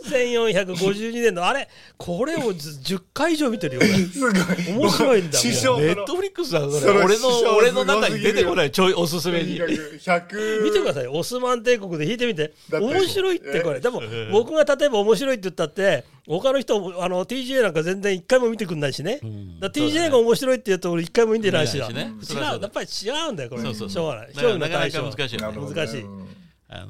[0.05, 3.89] 1452年のあれこれをず10回以上見てるよ俺。
[4.05, 4.33] すごい。
[4.79, 5.81] 面白いんだもん。
[5.81, 7.27] ネットフリックスだよそそれれ俺の
[7.57, 9.59] 俺の中に出てこないちょいおすすめに。
[9.59, 10.63] 100。
[10.63, 11.07] 見てください。
[11.07, 12.53] オスマン帝国で弾いてみて。
[12.71, 13.79] 面白いってこれ。
[13.79, 19.59] でも僕が例えば面白いって言ったって他の人あの TJ なんか全然一回も見てくんないしね、ん。
[19.59, 22.35] だから TJ が面白いって言うと俺一回も見てないしだ見ないしね。
[22.35, 22.61] 違う。
[22.61, 23.63] やっぱり違うんだよこれ。
[23.63, 24.27] そうそうしょうがない。
[24.33, 25.03] 勝負の対象。
[25.03, 25.57] 難しいよね。
[25.57, 26.01] 難しい。
[26.01, 26.27] うん。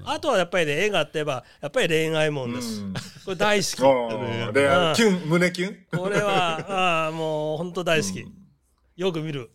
[0.06, 2.94] あとはやっぱりね映画って言えばやっぱり恋愛もんです、うん。
[2.94, 3.00] こ
[3.32, 3.82] れ大好き。
[3.82, 4.52] う。
[4.52, 5.78] んであのキュン、胸キュン。
[5.98, 8.26] これはあーもう本当大好き、
[8.96, 9.50] よく見る。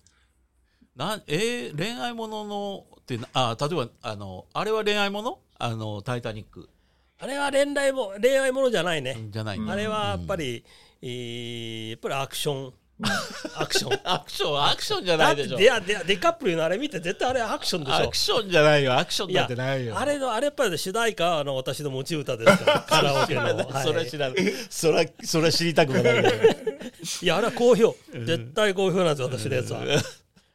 [0.97, 5.39] なえー恋愛もののってなあ例えばあのあれは恋愛もの？
[5.61, 6.69] あのタイタニック
[7.21, 10.65] あれは恋愛も恋愛ものじゃないね、じゃないあれはやっぱり、
[11.03, 12.73] えーやっぱり アクション。
[13.57, 14.01] アクション。
[14.05, 15.57] アクションアクションじゃないでしょ。
[15.57, 17.97] デアデアデカップリのあれ見て絶対あれアクションでしょ。
[17.97, 18.99] アクションじゃないよ。
[18.99, 19.97] アクションだいやってないよ。
[19.99, 23.85] あれのあれやっぱり主題歌はあの私の持ち歌ですから カラオケの、はい。
[23.85, 24.53] それは知らない。
[24.69, 26.17] それはそれは知りたくもない。
[26.17, 26.23] よ
[27.23, 27.97] いやあれは好評。
[28.13, 29.81] 絶対好評なんです私のやつは。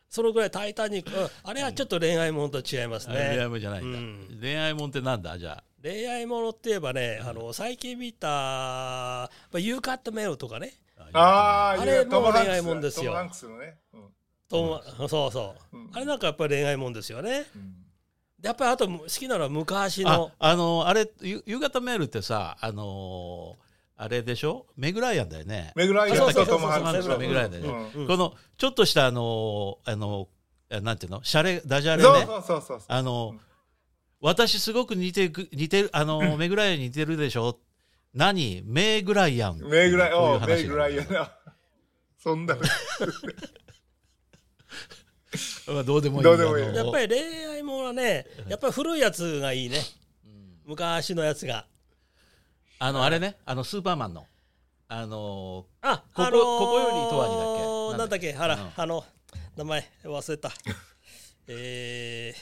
[0.10, 4.40] そのぐらい「タイタニック」うんあれはちょっと恋愛ものと違います恋愛ねものじゃないんだ、うん。
[4.42, 5.40] 恋愛もんってなんだ？
[5.40, 10.74] じゃあ恋愛ものって言えばねあの最近見た「ユーカットメロ」とかね。
[11.12, 13.12] ああ、あれも恋愛もんですよ。
[13.12, 13.78] トムハンクスのね。
[13.94, 14.02] うん。
[14.48, 15.90] とそうそう、うん。
[15.94, 17.46] あれなんかやっぱり恋愛もんですよね。
[17.54, 17.74] うん。
[18.40, 23.64] でやっぱりあと好きなのは昔あのあのあれゆ夕方メールってさあのー
[23.96, 24.66] あれでしょ？
[24.76, 25.72] メグライアンだよね。
[25.76, 28.02] メグライアントムハンクスそうメグライアンだよね、うん。
[28.02, 28.08] うん。
[28.08, 30.28] このちょっとしたあのーあの
[30.72, 31.24] あなんていうの？
[31.24, 32.26] シャレダジャレね。
[32.26, 32.80] そうそうそうそう。
[32.88, 33.36] あの、
[34.26, 37.60] 私すごく似てる似てるあの、メグライアンに似てるでしょ？
[38.14, 38.62] 何？
[38.66, 41.08] メグライアンメグライアン、メ話グライアン。
[42.18, 42.56] そんな。
[45.68, 46.24] まあどうでもいい。
[46.24, 46.66] どうでもいい。
[46.76, 49.82] やっぱり恋愛もねやっぱり古いやつがいいね。
[50.66, 51.66] 昔のやつが。
[52.80, 53.36] あのあれね？
[53.46, 54.26] あのスーパーマンの。
[54.88, 57.58] あのあここあのーここよりとはにだっ
[57.92, 57.98] け？
[57.98, 58.34] なんだっけ？
[58.40, 58.72] あら、うん。
[58.76, 59.04] あの
[59.58, 60.52] 名前忘れた。
[61.48, 62.34] え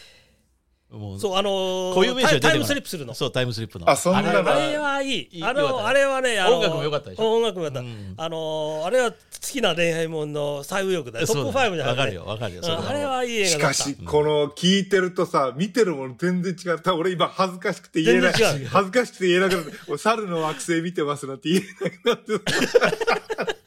[0.92, 3.14] もうー、そうあのータイムスリップするの。
[3.14, 3.90] そうタイムスリップの。
[3.90, 4.30] あそんなの。
[4.30, 5.44] あれあれはいい。
[5.44, 7.34] あのあれはねあの音楽も良かったでしょ？
[7.38, 8.14] 音楽も良かった、うん。
[8.18, 11.28] あのーあれは好きな恋愛もんの最右翼だよ。
[11.28, 12.02] トップ5じゃなくて。
[12.02, 12.62] わかるよわかるよ。
[12.66, 13.84] あれはいい映し画だった。
[13.84, 16.82] かし、この聞いてるとさ、見てるもの全然違う。
[16.82, 18.34] 多分俺今恥ずかしくて言えない。
[18.34, 23.61] 恥ずかしくて言えなくなって、俺猿の惑星見てますなんて言えなくなって。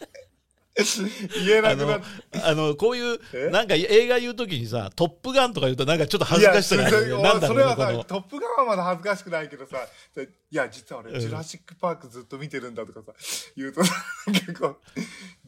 [1.47, 2.07] 言えなくなって。
[2.43, 3.49] あのこういうえ？
[3.51, 7.23] なんか映画言うときにさ「トップガン」とか言うとなんかちょっと恥ずかしさがあるよね。
[7.23, 9.79] いやなんだろそれはさ、トップガンはまだ恥ずかしくないけどさ、
[10.17, 13.13] いや、実は俺、ジュラシック・パークずっと見てるんだとかさ、
[13.57, 13.95] 言うとさ、
[14.27, 14.77] 結構、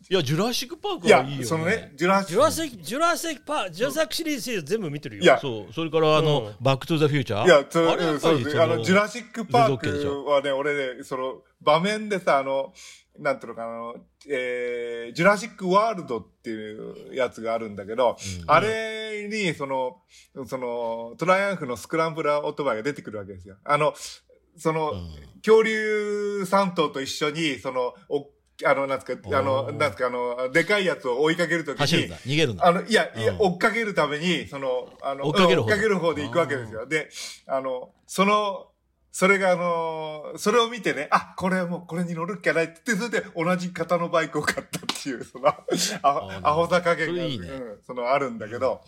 [0.09, 2.83] いや「ジュラシック・パーク」いやはいいよ、ね、そのね、ジュラシック。
[2.83, 5.23] ジュラシックパージュラシックシリーズ全部見てるよ。
[5.23, 5.39] いや。
[5.41, 5.73] そう。
[5.73, 6.57] それからあの、うん。
[6.61, 8.05] バック・トゥ・ザ・フューチャー」いや、そあれ？
[8.05, 8.47] やっぱそうです。
[8.49, 12.73] りそのあの、ジュラシック・パークはね、俺ね、その、場面でさ、あの、
[13.19, 13.95] なんていうのかな、あの、
[14.29, 19.99] えー、ジュラシック・ワールドっていうやつがあるんだけど、あれに、その、
[20.47, 23.57] その、トライアンフのスクランブラーオートバイが出てくるわけですよ。
[23.65, 23.95] あの、
[24.57, 24.93] その、
[25.45, 28.31] 恐竜3頭と一緒に、その、お
[28.65, 32.67] あの、なんつか、あの、なんつか、あの、でかいやつを追いかけるときに走るんだ、逃げるんだ。
[32.67, 36.87] あの、いや、いや、うん追っかけるために、その、あの、追っかける方追っかける方で行くわけですよ。
[36.87, 37.11] で、
[37.47, 38.69] あの、その、
[39.17, 45.63] それがあの、それを見てね、あ、これはもうこれに乗るっきゃないって言って、それで同じ型のバイクを買ったっていう、その、アホ
[46.03, 47.49] あアホさ加減が、いいね。
[47.49, 48.83] うん、その、あるんだけど、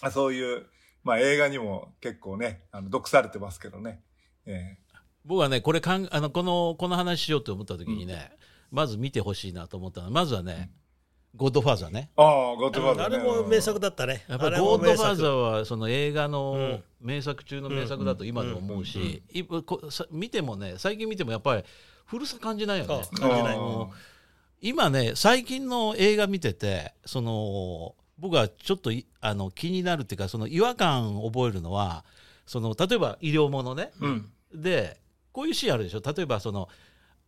[0.00, 0.66] あそういう、
[1.02, 4.00] まあ映画にも結構ね、あの、毒されてますけどね。
[4.46, 4.78] え
[5.24, 8.30] 僕はねこれかんあのこのこの話しようと思った時にね、
[8.70, 10.70] まず見てほしいなと思ったのはまずはね、
[11.36, 12.10] ゴッドファーザーね。
[12.16, 13.16] えああ、ゴッドファーザあーね。
[13.18, 14.24] れも名作だったね。
[14.28, 21.64] やっぱゴッドファーザー作はその映画うのん名作中の名作だと今でも思うし、いこさ見てもね最近見てもやっぱり
[22.06, 23.02] 古さ感じないよね。
[23.18, 23.56] 感じない。
[23.56, 23.96] もう
[24.60, 32.04] 今ね最近の映画見ててその僕はちょっといあの気になるっていうかその違和感を覚えるのは
[32.46, 34.30] その例えば医療ものね、うん。
[34.52, 34.98] で
[35.30, 36.00] こういうシーンあるでしょ。
[36.04, 36.68] 例えばその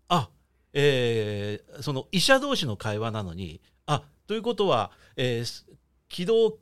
[0.09, 0.31] あ
[0.73, 3.61] えーその医者同士の会話なのに
[3.91, 5.67] あということは、えーす
[6.09, 6.59] 軌道を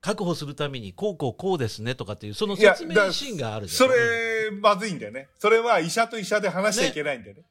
[0.00, 5.28] 確保するためにこうこうこうですねとかっていうその説明だシーンがあるじゃんそれ、まずいんだよね。
[5.38, 7.42] それは医者と医者で話しちゃいけないんだよね。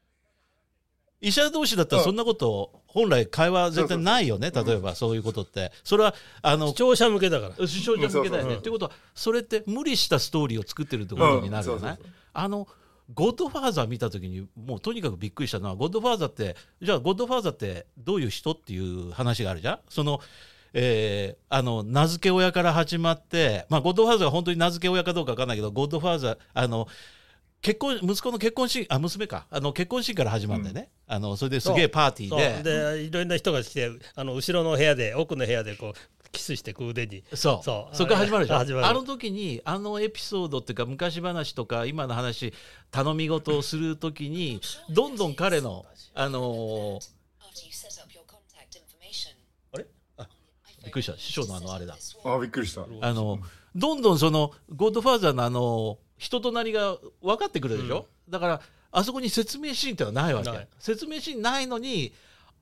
[1.19, 8.49] 医者同士だったらそんなこと本来会話絶対ないよねそうそう例えばそういうことってそれはあの視聴者向けだから視聴者向けだよね。
[8.51, 11.79] そうんということはそれって無理したストーリーを作ってるってことになるよね。
[11.79, 12.67] うんそうそうそうあの
[13.13, 19.79] ゴッドファーザー見た時にもうとにかくびっくりしたのはゴッドファーザーってじゃあゴッドファーザーってどういう人っていう話があるじゃん？
[19.89, 20.19] その
[20.73, 26.87] えーあの名付け親から始まって、まあ、ゴッドファーザーが本当に名付け親かどうか分かんないけどゴッドファーザーあの
[27.59, 29.47] 結婚息子の結婚シーンあ娘か。
[29.49, 32.97] あの結婚シーンから始まるんだよね、あのそれですげえパーティーで。
[32.97, 37.23] でいろんな人が来てあの後ろの部屋で奥の部屋でこうキスしてこう腕に。
[37.33, 37.63] そう。
[37.63, 37.95] そう。
[37.95, 38.85] そこから始まるでしょあ始まる。
[38.85, 42.53] あの時にあのエピソードっていうか昔話とか今の話
[42.91, 49.35] 頼み事をする時にどんどん彼のあのー After you set up your contact information.
[49.73, 49.77] あ。
[49.77, 49.85] れ
[50.83, 51.17] びっくりした。
[51.17, 51.97] 師匠のあのあれだ。
[52.25, 52.85] あ、びっくりした。
[53.01, 53.39] あの
[53.75, 58.61] どんどんそのゴッドファーザーのあの人となりが分かってくるでしょ、だから
[58.91, 60.67] あそこに説明シーンってのはないわけ。
[60.79, 62.13] 説明シーンないのに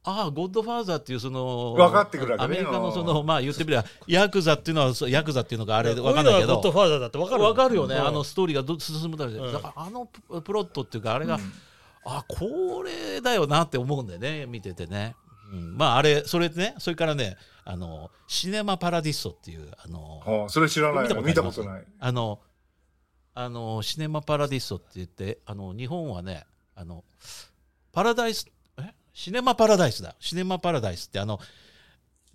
[0.08, 2.46] ああゴッドファーザーっていうその分かってくるわけね。
[2.46, 8.08] アメリカのそのまあ言ってみればヤクザっていうのはヤクザっていうのがあれ分かんないけどゴッドファーザーだって分かるわかるよね、うん。
[8.08, 9.52] あのストーリーがど進むだけで、うん。
[9.54, 11.40] だからあのププロットっていうかあれが、
[12.06, 15.16] あこれだよなって思うんだよね見ててね、
[15.52, 21.10] うん、まああれそれねそれからねあのシネマパラディッソっていうあのあそれ知らない。
[21.10, 21.84] の見見たこととない。
[22.00, 22.40] あの
[23.34, 26.46] あのシネマパラディッソって言ってあの日本はね
[26.76, 27.04] あの
[27.92, 28.52] パラダイスえ
[29.16, 30.14] シネマパラダイスだ。
[30.20, 31.40] シネマパラダイスってあの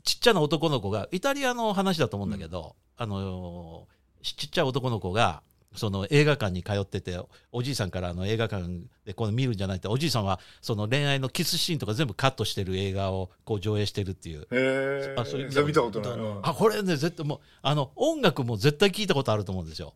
[0.02, 3.86] ちっちゃな男の子がイタリアの話だと思うんだけど、あの
[4.22, 5.42] ちっちゃい男の子が
[5.76, 7.20] その映画館に通ってて
[7.52, 8.64] おじいさんからあの映画館
[9.04, 14.40] でこの見るんじゃないっておじいさんはその恋愛のキスシーンとか全部カットしてる映画をこう上映してるっていう。
[14.40, 15.14] へえ。
[15.18, 16.40] あそれ見たことない。
[16.42, 19.92] あこれね絶対もうあの音楽も絶対聞いたことあると思うんですよ。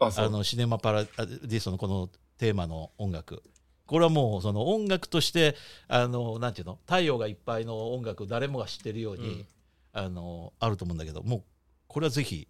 [0.00, 3.44] あ、のシネマパラディストのこのテーマの音楽
[3.86, 5.56] これはもうその音楽として
[5.88, 6.78] あのなんていうの？
[6.86, 9.46] 太陽がいっぱいの音楽誰もが知ってるように、うん。
[9.92, 11.42] あのあると思うんだけどもう
[11.86, 12.48] これはぜひ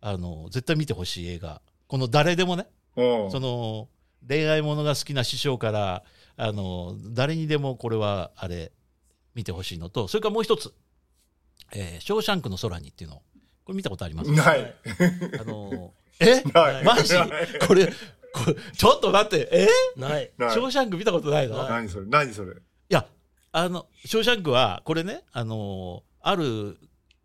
[0.00, 1.62] あの絶対見てほしい映画。
[1.86, 2.66] この誰でもね
[2.96, 3.30] うん。
[3.30, 3.88] その
[4.26, 6.02] 恋愛ものが好きな師匠から
[6.36, 8.72] あの誰にでもこれはあれ
[9.34, 10.72] 見てほしいのとそれからもう一つ
[11.72, 13.22] 「えーショーシャンクの空に」っていうの。
[13.62, 14.32] これ見たことあります？
[14.32, 14.74] ない。
[15.40, 16.42] あのえ？
[16.52, 16.84] ない。
[16.84, 17.14] マジ？
[17.66, 17.86] これ
[18.32, 19.48] これちょっと待って。
[19.52, 19.68] え？
[19.98, 20.30] ない。
[20.38, 20.50] ない。
[20.52, 21.64] ショーシャンク見たことないの？
[21.64, 21.68] い。
[21.68, 22.06] 何それ。
[22.06, 22.54] 何それ？
[22.88, 23.06] や
[23.52, 26.78] あのショーシャンクはこれねあのある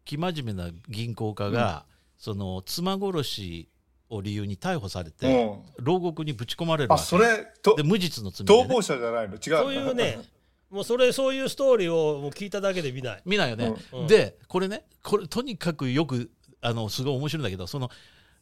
[0.05, 1.85] 生真面目な銀行家が、
[2.17, 3.69] その妻殺し
[4.09, 5.45] を理由に逮捕されて、
[5.79, 5.83] うん。
[5.83, 9.35] 牢獄にぶち込まれるわあ、けそれ、とで、無実の罪で、ね、逃亡者じゃないの？
[9.35, 9.39] 違う。
[9.39, 10.19] そういうね
[10.69, 13.21] もうそれそういうストーリーをもう聞いただけで見ない。
[13.25, 14.07] 見ないよね、うん。
[14.07, 16.31] でこれねこれとにかくよく
[16.61, 17.89] あのすごい面白いんだけどその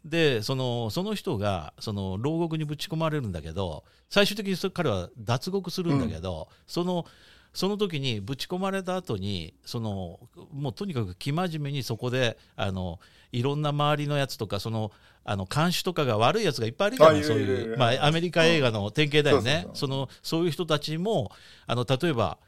[0.06, 7.06] でそのその人がその牢獄にぶち込まれるんだけど最終的にそ彼は脱獄するんだけど、その
[7.54, 10.20] その時にぶち込まれた後にその
[10.52, 13.00] もうとにかく生真面目にそこであの
[13.32, 14.92] いろんな周りのやつとかその
[15.24, 17.24] あの看守とかが悪いやつがいっぱいいるじゃない？
[17.24, 19.66] そうあいう、まあ、アメリカ映画の典型だよね。
[19.70, 21.32] うんそのそういう人たちも
[21.66, 22.40] あの例えば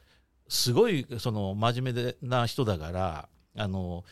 [0.48, 4.04] すごいその真面目でな人だからあの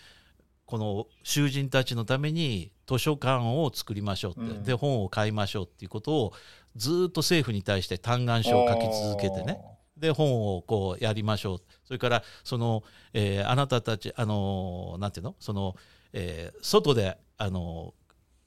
[0.65, 4.63] この囚人たちのために図書館を作りましょうって、うん。
[4.65, 6.33] で本を買いましょうっていうことを
[6.77, 9.61] ずっと政府に対して嘆願書を書き続けてね。
[9.97, 11.59] で本をこうやりましょう。
[11.85, 12.83] それからその、
[13.13, 15.37] えーあなたたちあのなんていうの？
[15.39, 15.77] その、
[16.13, 17.95] えー外であの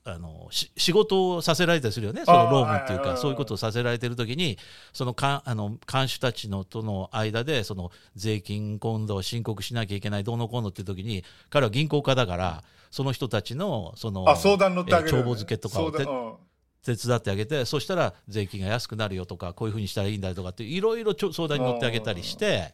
[0.08, 2.24] あのし仕事をさせられたりするよね。
[2.24, 4.58] その労務っていうかそういうことをさせられてる時に
[4.94, 22.74] そのかあの看守たちのとの間でその税金今度申告しなきゃいけないどうのこうのっていう時に彼は銀行家だからその人たちのそのあ、相談乗ってあげる、えー帳簿付けとかを手伝ってあげてそしたら税金が安くなるよとかこういうふうにしたらいいんだよとかっていろいろ相談に乗ってあげたりして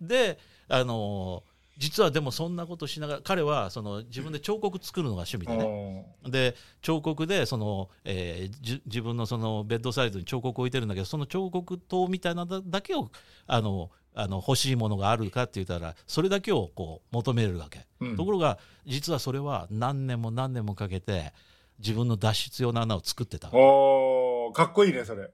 [0.00, 1.44] であの
[1.78, 6.06] 実はでもそんなことしながら彼はその自分で彫刻作るのが趣味でね。
[6.26, 13.10] で彫刻でその、えーじ自分のそのベッドサイドに彫刻を置いてるんだけどその彫刻刀みたいなのだけを
[13.46, 18.16] あのあの欲しいものがあるかって言ったらそれだけをこう求めるわけ、うん。
[18.16, 21.32] ところが実はそれは何年も何年もかけて
[21.78, 23.48] 自分の脱出用の穴を作ってた。
[23.52, 25.30] おーかっこいいね、それ。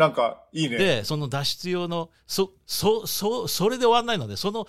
[0.00, 0.78] なんか、いいね。
[0.78, 4.66] でその脱出用のそそそそれで終わらないのでその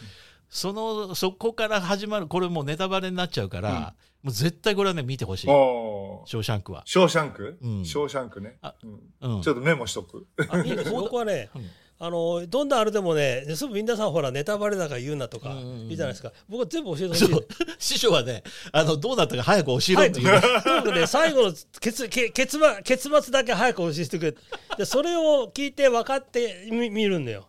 [0.52, 5.48] そのそこから始まるこれもうネタバレになっちゃうから、もう絶対これはね見てほしい。
[5.48, 7.86] ショーシャンクは、ショーシャンク、うん。
[7.86, 8.58] ショーシャンクね。
[8.62, 8.76] あ
[9.22, 9.36] うん。
[9.38, 10.28] うん、ちょっとメモしとく。
[10.50, 10.92] あいいです。
[10.92, 11.70] 僕はね、うん。
[12.00, 16.34] あのどんなあれでもねすぐ皆さんほらネタバレだから言うなとかうんうんうん言うじゃないですか。
[16.50, 17.48] 僕は全部教えてほしい。
[17.80, 18.44] 師匠はね
[18.74, 24.36] あのどうなったか早く教えろっていう、はい、とにかくね最後の結け結末結末だけ早く教えてくれ。
[24.78, 27.48] でそれを聞いて分かってみ見るんだよ。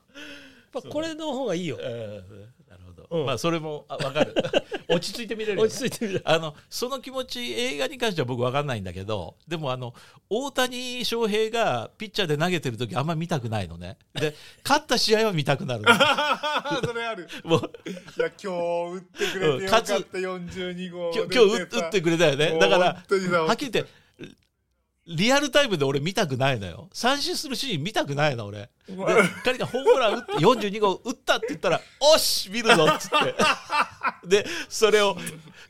[0.75, 1.79] やっぱこれの方がいいよ
[3.13, 3.27] うん。
[3.27, 4.35] まあそれもあ分かる。
[4.89, 6.23] 落ち着いて見れるよ、ね、落ち着いてみる。
[6.25, 9.95] あのその気持ち映画に関しては僕分かんないんだけどでもあの
[10.29, 13.99] 大谷翔平がピッチャーで投げてる時あんま見たくないのね。
[14.15, 14.35] で
[14.65, 15.93] 勝った試合は見たくなるの。
[16.85, 17.29] それある。
[17.45, 17.73] もう。
[17.87, 21.13] いや、今日打ってくれてよかった、42号。
[21.15, 22.59] 今日今日打打ってくれたよね。
[22.59, 23.03] だから
[23.45, 24.02] はっきり言って
[25.07, 28.71] リアルタイムで俺見たくないのよ三振するシーン見たくないの俺で
[29.45, 31.81] 仮にホームラン打って42号打ったって言ったら
[32.15, 33.35] 「おし見るぞ」っつって
[34.43, 35.17] でそれを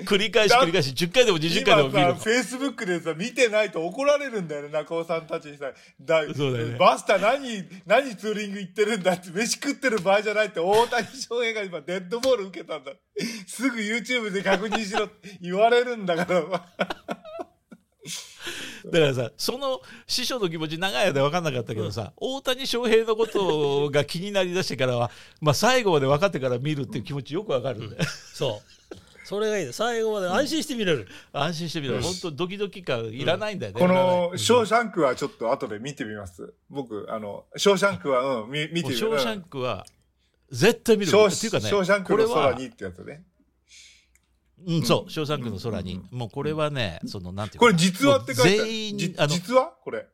[0.05, 5.73] 繰り返し繰り返し10回でも20回でも見るのフェイスブックでさ、見てないと怒られるんだよね、中尾さんたちにさ。
[6.01, 12.93] だそうだよねバスタ何、何ツーリング行ってるんだって、飯食ってる場合じゃないって、大谷翔平が今デッドボール受けたんだ。
[13.47, 16.43] すぐ YouTube で確認しろって言われるんだから。
[18.91, 25.11] だからさその師匠の気持ち長い間分かんなかったけどさ、大谷翔平のことが気になりだしてからは、
[25.41, 27.97] まあ、最後まで分かってから見るっていう気持ちよく分かるんで、
[28.35, 28.95] そう。
[29.25, 32.03] それがいいです最後まで安心して見れる、安心してみる。
[32.03, 36.53] 本当ドキドキ感いらないんだよね、この、ショーシャンクはちょっと後で見てみます。
[36.69, 38.97] 僕、あの、ショーシャンクは、うん、見見てみる。
[38.97, 39.87] ショーシャンクは
[40.51, 41.11] 絶対見る。
[41.11, 43.23] ショーっていうかねショーシャンクこれはの空にってやつね。
[44.67, 48.71] うん、そう、ショーシャンクの空に、うんもうこれはね、そのなんていうこれ実話って書いてある。
[48.71, 49.73] 全員じあの実話？
[49.83, 50.07] これ。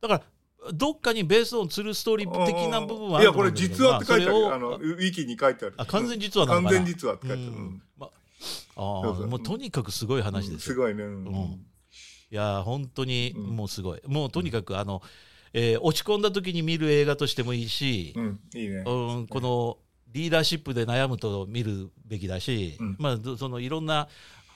[0.00, 4.36] だからどっかにベースオンするストーリー的な部分はあいや、これ実話って書いてある。
[4.36, 5.74] ウィキに書いてある。
[5.76, 7.52] あ完全実話なのかな完全実話って書いてある。
[7.98, 8.08] ま
[8.76, 11.04] あもうとにかくすごい話ですよ、すごいね。
[11.04, 11.24] うん。
[11.26, 11.32] うん。
[11.32, 11.66] い
[12.30, 13.56] やー本当にうん。
[13.56, 15.02] もうすごい、もうとにかくあの、
[15.52, 18.14] えー落ち込んだ時に見る映画としてもいいし。
[18.16, 18.84] う、ん、いいね。
[18.86, 19.78] うん、この
[20.14, 22.96] リーダーシップで悩むと見るべきだし、うん。
[22.98, 24.08] まあ、どそのいろんな、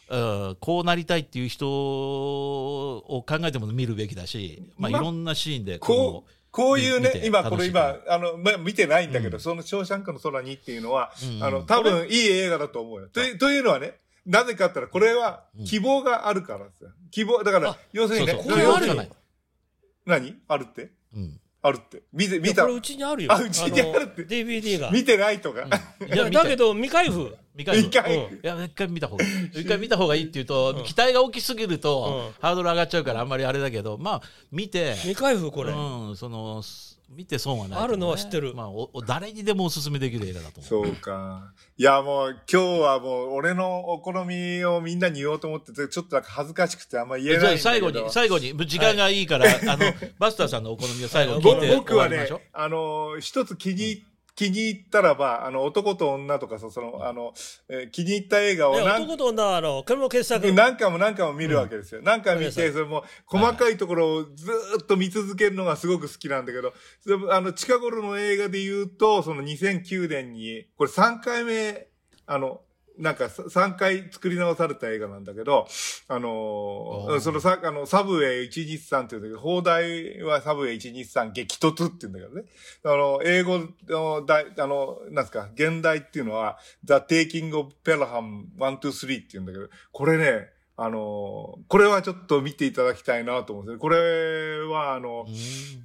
[0.09, 9.41] うんこうなりたいっていう人を考えても見るべきだし、まあ、いまあろんなシーンでこう、こういうね今これ今、あの、ま見てないんだけど、うん。
[9.41, 11.45] その、ショーシャンクの空にっていうのは、うん。
[11.45, 13.09] あの、多分いい映画だと思うよ。
[13.09, 16.91] というというのはね、なぜかって言ったら、これは希望があるからですよ。
[17.11, 18.53] 希望、だからあ、要するにね、そうそう。
[18.53, 19.11] これあるじゃない、
[20.07, 20.35] 何？
[20.49, 20.91] あるって？
[21.15, 22.03] うん、あるって。
[22.13, 22.63] 見て、見た。
[22.63, 22.75] これ。
[22.75, 23.33] うちにあるよ。
[23.33, 24.23] あうちにあるって。
[24.23, 24.91] の DVD が。
[24.91, 25.63] 見てないとか。
[25.63, 27.37] いや だけど未開封。
[27.57, 28.37] 未開封。
[28.43, 29.31] いや一回見た方がいい。
[29.53, 32.43] 一回見た方がいいっていうと、期待が大きすぎると、うん。
[32.43, 34.95] ハードル上がっちゃうからあんまりあれだけどまあ見て。
[34.95, 38.55] 未開封これ、うん、そのす見て損はないね、あるのは知ってる。
[38.55, 40.87] まあ、おお誰にでもおすすめできる映画だと思う。
[40.87, 41.55] そうか。
[41.79, 47.59] いや、もう、今日はもう、俺のお好みをみんなに言おうと思ってて、ちょっとなんか恥ずかしくてあんま言えない。
[47.59, 54.05] 最後に 最後に時間がいいから、あのバスターさんのお好みを最後に聞いぼて僕はねあの、一つ気に、
[54.39, 57.35] 気に入ったらば、あの、男と女とかさ、その、あの、
[57.69, 62.03] えー気に入った映画をね何男と女はあのこれも傑作何回も何回も見るわけですよ。
[62.05, 66.73] 何回も見て、それも細かいところをずーっと見続けるのがすごく好きなんだけど、
[67.33, 71.89] あの、近頃の映画で言うと、その2009年に、これ3回目、
[72.27, 72.61] あの、
[72.99, 75.67] なんか3回作り直された映画なんだけど、
[76.09, 82.49] あのおーーそのさ、あの、サブウェイ123っていうんだけど、放題はサブウェイ123激突って言うんだけどね。
[82.85, 93.81] あの、英語の題、あの、なんですか、現代っていうのは、The Taking of Pelham 123って言うんだけど、これね、あの、これはちょっと見ていただきたいなと思うんですね。
[93.81, 95.35] これは、あの、うん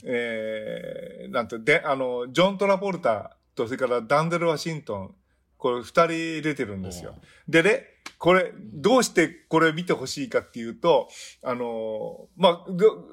[0.03, 5.15] えー、なんて、で、あの、ジョン・トラポルタと、それからダンデル・ワシントン、
[5.63, 6.07] これ二人
[6.41, 7.15] 出てるんですよ。
[7.47, 7.85] でね、
[8.17, 11.07] これ、どうしてこれ見てほしいかっていうと、
[11.41, 13.05] あの、まあ、ど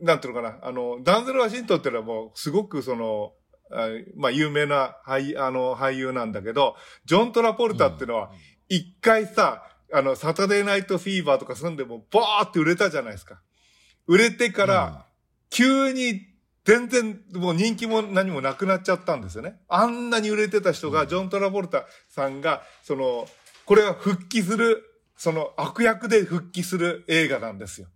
[0.00, 3.32] なんていうのかな、あの、ダンデル・ワシントンっていうのはもう、すごくその、
[3.70, 6.74] あまあ、有名な俳あの俳優なんだけど、
[7.04, 8.30] ジョン・トラポルタっていうのは、
[8.70, 9.62] 一回さ、
[9.92, 13.42] あの、サタデーナイトフィーバーとか住んでも、バーって売れたじゃないですか。
[14.06, 15.06] 売れてから、
[15.50, 16.22] 急に
[16.64, 19.56] 全然もう人気も何もなくなっちゃったんですよね。
[19.68, 23.28] あんなに売れてた人が、ジョン・トラボルタさんが、その、
[23.66, 24.82] これは復帰する、
[25.16, 27.88] その悪役で復帰する映画なんですよ。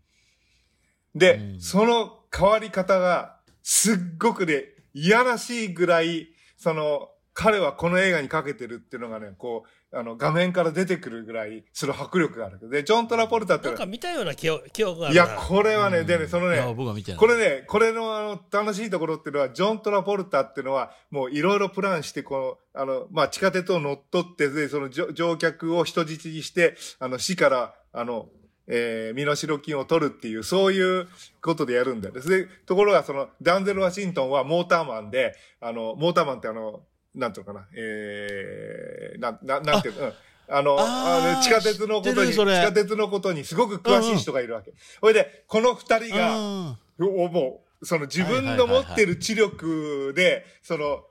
[1.15, 7.09] で、うんその変わり方が、すっごくね、いやらしいぐらい、その、
[7.41, 9.63] 彼はこの映画にかけてるっていうのがね、こ
[9.93, 12.69] う、あの、画面から出てくるぐらい、その迫力がある。
[12.69, 15.25] で、ジョン・トラポルタってなんか見たような記憶記憶があるな。
[15.25, 28.31] いや、これはね、でね、そのね、僕は見てないこれね、これのあの楽しいところっていうのは、ジョン・トラポルタっていうのは、もういろいろプランして、この、あの、まあ、地下鉄を乗っ取って、で、その乗乗客を人質にして、あの、市から、あの、
[28.67, 31.07] えー、身代金を取るっていう、そういう
[31.41, 32.21] ことでやるんだよ。
[32.21, 36.83] で、ところが、その、ダンゼル・ワシントンはモーターマンで、あの、モーターマンってあの、
[37.15, 40.13] なんていうのかな、えー、なん、ななんていうの、うん。
[40.51, 44.73] あの、あ地下鉄のことに、地下鉄のことにすごく詳しい人がいるわけ。
[45.01, 51.05] それで、この二人が、もう、その自分の持ってる知力で、その、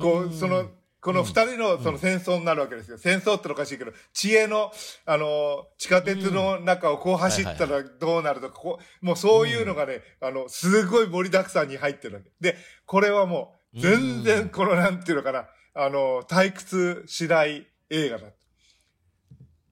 [0.00, 0.68] こうその、
[1.00, 2.98] この二人のその戦争になるわけですよ。
[2.98, 4.72] 戦争ってのおかしいけど、知恵の、
[5.04, 12.32] あの、地下鉄の中をこう走ったらどうなるとか、こう、もうそういうのがね、あの、すごい盛りだくさんに入ってるわけ。
[12.40, 12.56] で、
[12.86, 14.22] これはもう、全うん。
[14.24, 18.28] 然この、なんていうのかな、あの、退屈しない映画だ。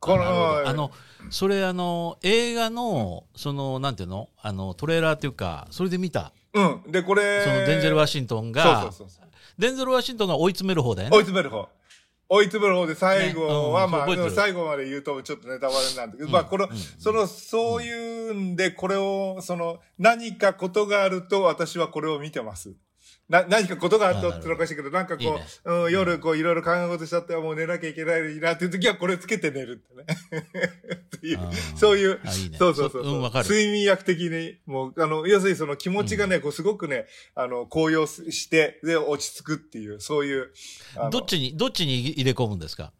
[0.00, 0.90] この、あの
[1.30, 4.28] それあの映画のそのなんていうの？
[4.36, 6.32] あのトレーラーっていうかそれで見た？
[6.52, 6.92] うん。
[6.92, 9.24] で、これ、そのデンゼル・ワシントンがそうそうそう。
[9.58, 11.68] デンゼル・ワシントンが追い詰める方だよ追いね詰める方。
[12.28, 16.32] 追い詰める方で最後は、まあ、最後まで言うとちょっとネタバレなんだけど、うん。
[16.32, 16.76] まあ、この、うん。
[16.76, 22.74] その、そういうんで、これを、その、何かことがあると私はこれを見てます。
[23.28, 25.46] な、何かことがあるとってのはおかしいけど、なんかこう、いいね。
[25.64, 30.04] うん、夜こういろいろ考え事しちゃって、もう寝なきゃいけないなっていう時はこれつけて寝るってね。
[31.16, 31.38] っていう
[31.76, 32.58] そういう、あいいね。
[32.58, 33.14] そうそうそうそう。
[33.18, 33.48] んわかる。
[33.48, 40.52] 睡眠薬的に、もう、あの、要するにその気持ちがね、こうすごくね、あの、高揚して、で、落ち着くっていう、そういう。
[41.10, 42.92] どっちにどっちに入れ込むんですか？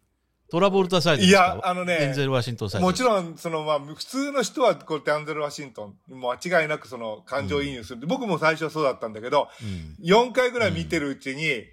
[0.51, 1.31] トラボルタサイドいか？
[1.31, 8.05] やあのねデンゼル・ワシントンサイドもちろん、その、まあ、普通の人は、こう、ダンゼル・ワシントン、もう間違いなくその、感情移入する。
[8.07, 11.63] 僕も最初はそうだったんだけど、うん4回ぐらい見てるうちに、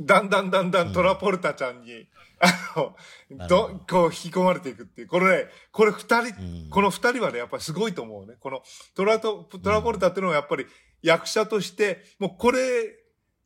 [0.00, 2.06] だんだんだんだんトラポルタちゃんに、
[2.40, 2.46] あ
[2.76, 2.96] の、
[3.36, 5.08] なるほど、こう、引き込まれていくっていう。
[5.08, 8.34] これね、これ二人、うんこの二人はね、やっぱりすごいと思うね。
[8.40, 8.62] この、
[8.94, 10.66] トラト、トラポルタっていうのはやっぱり
[11.02, 12.58] 役者として、もうこれ、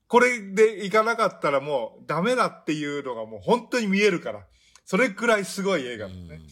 [0.08, 4.46] これでいかなかったらもうダメだっていうのがもう本当に見えるから。
[4.84, 6.20] それくらいすごい映画だね。
[6.20, 6.42] うん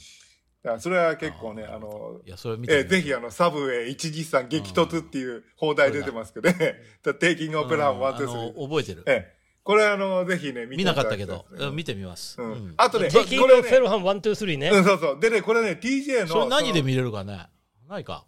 [0.63, 6.75] だからそれは結構ね、あの、いやそれ見てえーぜひあの、サブウェイ123激突っていう放題出てますけどね。
[7.19, 8.69] テイキングオペラン1、2、あの3。
[8.69, 9.37] 覚えてるええ。
[9.63, 14.69] これあの、ぜひね、見て見なかったけどうん見てみますうんうんあとね、テイキングこれね、フェルハン1、2、3ね。
[14.69, 15.21] うん、そうそう。
[15.21, 16.27] でね、これね、TJ の。
[16.27, 17.47] それ何で見れるかね？
[17.89, 18.27] ないか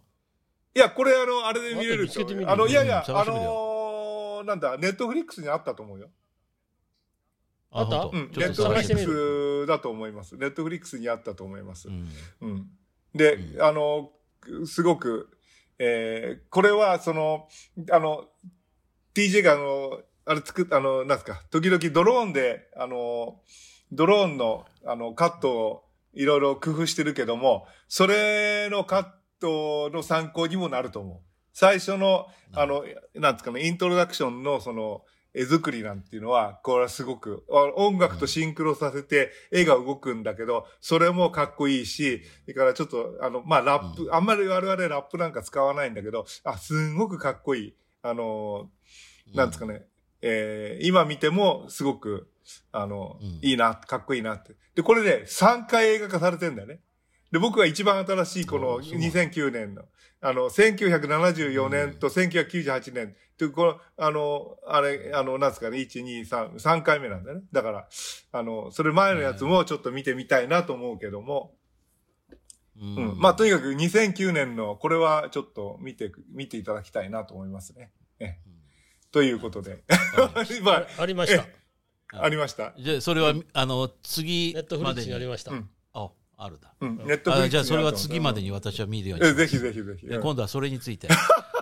[0.75, 6.09] いや、これあの、あれで見れるあと見つけてみるあの、いやいや、うん探あしてみるよのーなんだ、ネットフリックスにあったと思うよ。
[7.73, 10.37] あったうん、ネットフリックスだと思います。
[10.37, 11.91] ネットフリックスにあったと思いますう。
[11.91, 12.07] ん
[12.41, 12.69] うん。
[13.15, 14.11] で、うんあの、
[14.65, 15.29] すごく、
[15.79, 17.47] えーこれは、その、
[17.91, 18.25] あの、
[19.15, 23.41] TJ があの、あれ作っあの、なんですか、時々ドローンで、あの、
[23.91, 29.05] ドローンの、あの、カットをいろいろ工夫してるけども、それのカッ
[29.39, 31.19] トの参考にもなると思う。
[31.53, 32.83] 最初の、あの、
[33.15, 35.03] なんですかね、イントロダクションのその、
[35.33, 47.75] 絵作りなんていうのは、これはすごく、あ音楽とシンクロさせて絵が動くんだけど、それもかっこいいし、それからちょっと、あの、まあ、ラップ、あんまり我々ラップなんか使わないんだけど、あ、すんごくかっこいい。
[48.01, 48.69] あの、
[49.33, 49.85] なんですかね、
[50.21, 52.29] えー今見てもすごく、
[52.71, 54.55] あの、うんいいな、かっこいいなって。
[54.75, 56.79] で、これね、3回映画化されてんだよね。
[57.31, 59.83] で、僕が一番新しいこのおそう2009年の、
[60.21, 67.43] あの、1974年と1998年っていう、この、あの、あれ、あの、なんですかね、1、2、3、3回目なんだよね。
[67.51, 67.87] だから、
[68.31, 71.53] あの、それ前のやつもちょっと見てみたいなと思うけども、
[72.79, 73.19] うんうん。
[73.19, 77.91] まあ、とにかく2009年の、これはちょっと見て、見ていただきたいなと思いますね。
[78.19, 78.53] ええ
[79.11, 79.83] ということで。
[80.63, 81.45] まあ、ありました。
[82.11, 82.73] ありました。
[82.77, 85.51] じゃあそれはあの次ネットフリックまでにスにありました。
[85.51, 85.69] うん
[86.37, 86.73] ああるだ。
[86.81, 86.97] うん。
[86.97, 89.43] ネットフリックスあじゃあそれは次までに私は見るようにします。
[89.43, 90.07] えぜひぜひぜひ。
[90.07, 90.21] でうん。
[90.21, 91.07] 今度はそれについて。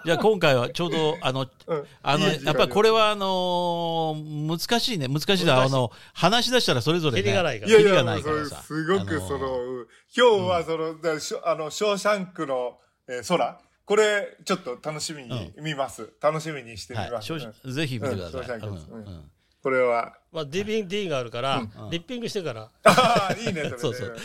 [0.03, 1.85] じゃあ今回はちょうど あのうん。
[2.01, 5.07] あのやっぱりこれはあのー難しいね。
[5.07, 5.61] 難しいだ。
[5.61, 8.41] あの話し出したらそれぞれねキリがないから。
[8.41, 9.87] いすごくその、うん。
[10.15, 13.59] 今日はその、だしょあの、ショーシャンクの、えー空。
[13.85, 16.09] これ、ちょっと楽しみに見ます。
[16.21, 17.11] 楽しみにしてみはい。
[17.11, 17.33] ます。
[17.73, 18.61] ぜひ見てください。
[19.61, 21.71] これは、まあ、DVD があるから、ん。
[21.91, 23.77] リッピングしてから、ああ、いいね、それね。
[23.77, 24.17] そうそう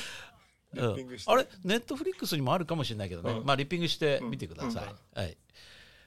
[0.77, 1.31] リッピングして。
[1.31, 1.47] あれ？
[1.65, 3.45] ネットフリックスにもあるかもしれないけどね、うん。
[3.47, 4.85] まあリッピングしてみてください。
[4.85, 5.23] うん。
[5.23, 5.37] はい。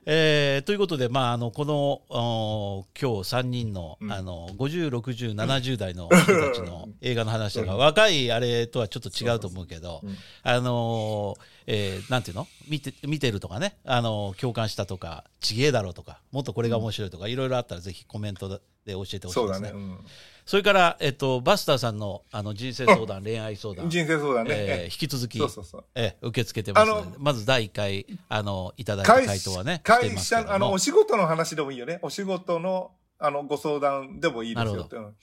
[0.05, 4.11] えーということで、まあ、あのこのお今日3人の,、うん。
[4.11, 10.17] あの50、60、70代の 人たちの映画の話だから、若いあれとはちょっと違うと思うけど、うん。
[10.43, 12.47] あのーえーなんていうの？
[12.67, 19.70] 見て見てるとかね、あのー共感したとかちげえだろうとかもっとこれが面白いとか、いろいろあったらぜひコメントでで教えてほしいそうですね。
[19.70, 19.79] だね。
[19.79, 19.97] うん
[20.45, 24.55] それから、えっと、バスターさんのあの人生相談、恋愛相談、人生相談ね。
[24.55, 25.83] えーえ引き続きそうそうそう。
[25.93, 31.99] えー受け付けてますのまず第1回あのいただいた会回答はね、会社の、あの、お仕事の話でもいいよね。
[32.01, 32.89] お仕事の、
[33.20, 34.95] あの、ご相談でもいいですよって。
[34.95, 35.16] うん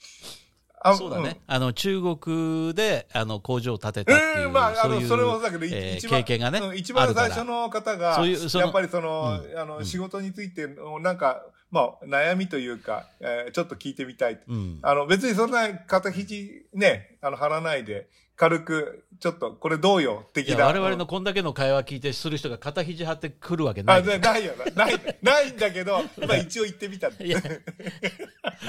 [0.79, 14.39] あそうだね、あの中国であの工場を建てたっていう、うん、まあ、あの、それもだけど、いえー経験がね、うん一番最初の方が、そういうやっぱりその、あの、うん仕事についての、なんか、まあ、悩みというか、えーちょっと聞いてみたい。
[14.47, 18.07] うん、あの、別にそんな肩肘ね、あの、張らないで、
[18.37, 20.59] 軽く、ちょっと、これどうよ、い的な。
[20.59, 23.99] や我々うんのこんだけの会話聞いてする人が肩肘張ってくるわけない。
[23.99, 24.53] あ、なないよ。
[24.75, 24.85] な。
[24.85, 27.09] ない、ないんだけど、まあ一応言ってみた。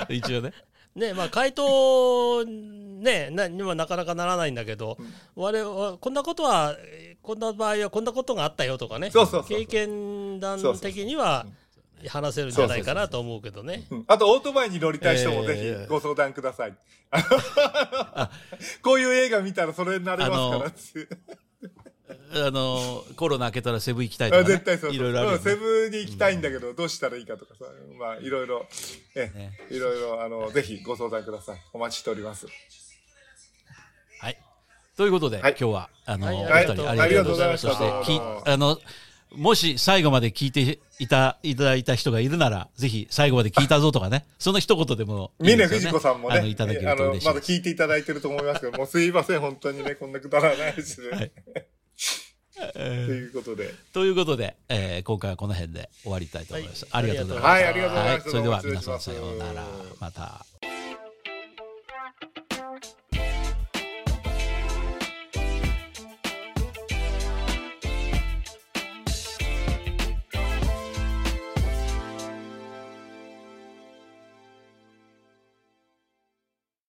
[0.08, 0.52] 一応ね。
[0.94, 4.96] ねまあ回答ねなにはなかなかならないんだけど、
[5.36, 6.74] 我々はこんなことは
[7.22, 9.10] こんな場合はこんなことがあったよとかね。
[9.10, 9.58] そうそうそうそう。
[9.58, 11.46] 経験談的には
[12.06, 13.86] 話せるんじゃないかなと思うけどね。
[13.90, 16.74] う んあと、オートバイに乗りたい人もぜえーひご相談ください。
[18.82, 21.38] こういう映画見たらそれになれますから。
[22.30, 24.96] あの コロナ明けたらセブ行きたいとか、あね、絶対そうそう。
[24.96, 27.64] いろいろあるセね、ブンに行きたいんだけど、どうしたらいいかとかさ、
[27.98, 28.66] まあ、いろいろ、
[29.14, 31.62] えねいろいろ、あの、ぜひご相談ください。
[31.72, 32.46] お待ちしております。
[34.20, 34.38] はい。
[34.96, 37.68] ということで、はい今日は、あの、はいおありがとう二人ありがとうございました。
[37.68, 38.80] ありがとうございましたそして、きあの、
[39.34, 45.64] もし最後まで聞いていた、いただいた人がいるなら、ぜひ最後まで聞いたぞとかね、その一言でもいいで、ね。
[45.64, 51.10] 峰藤子さんもね、あの、いただけると嬉しいまだ聞いていただいてると思いますけど、もうすいません、本当にね、こんなくだらないですね。
[51.10, 51.32] はい
[52.58, 53.72] ということで。
[53.92, 56.86] ということで、えー、今回はこの辺で終わりたいと思います。
[56.90, 57.52] はい、ありがとうございます。
[57.52, 58.24] はい、ありがとうございます。
[58.24, 59.64] はい、それでは皆さんさようなら。
[60.00, 60.44] また。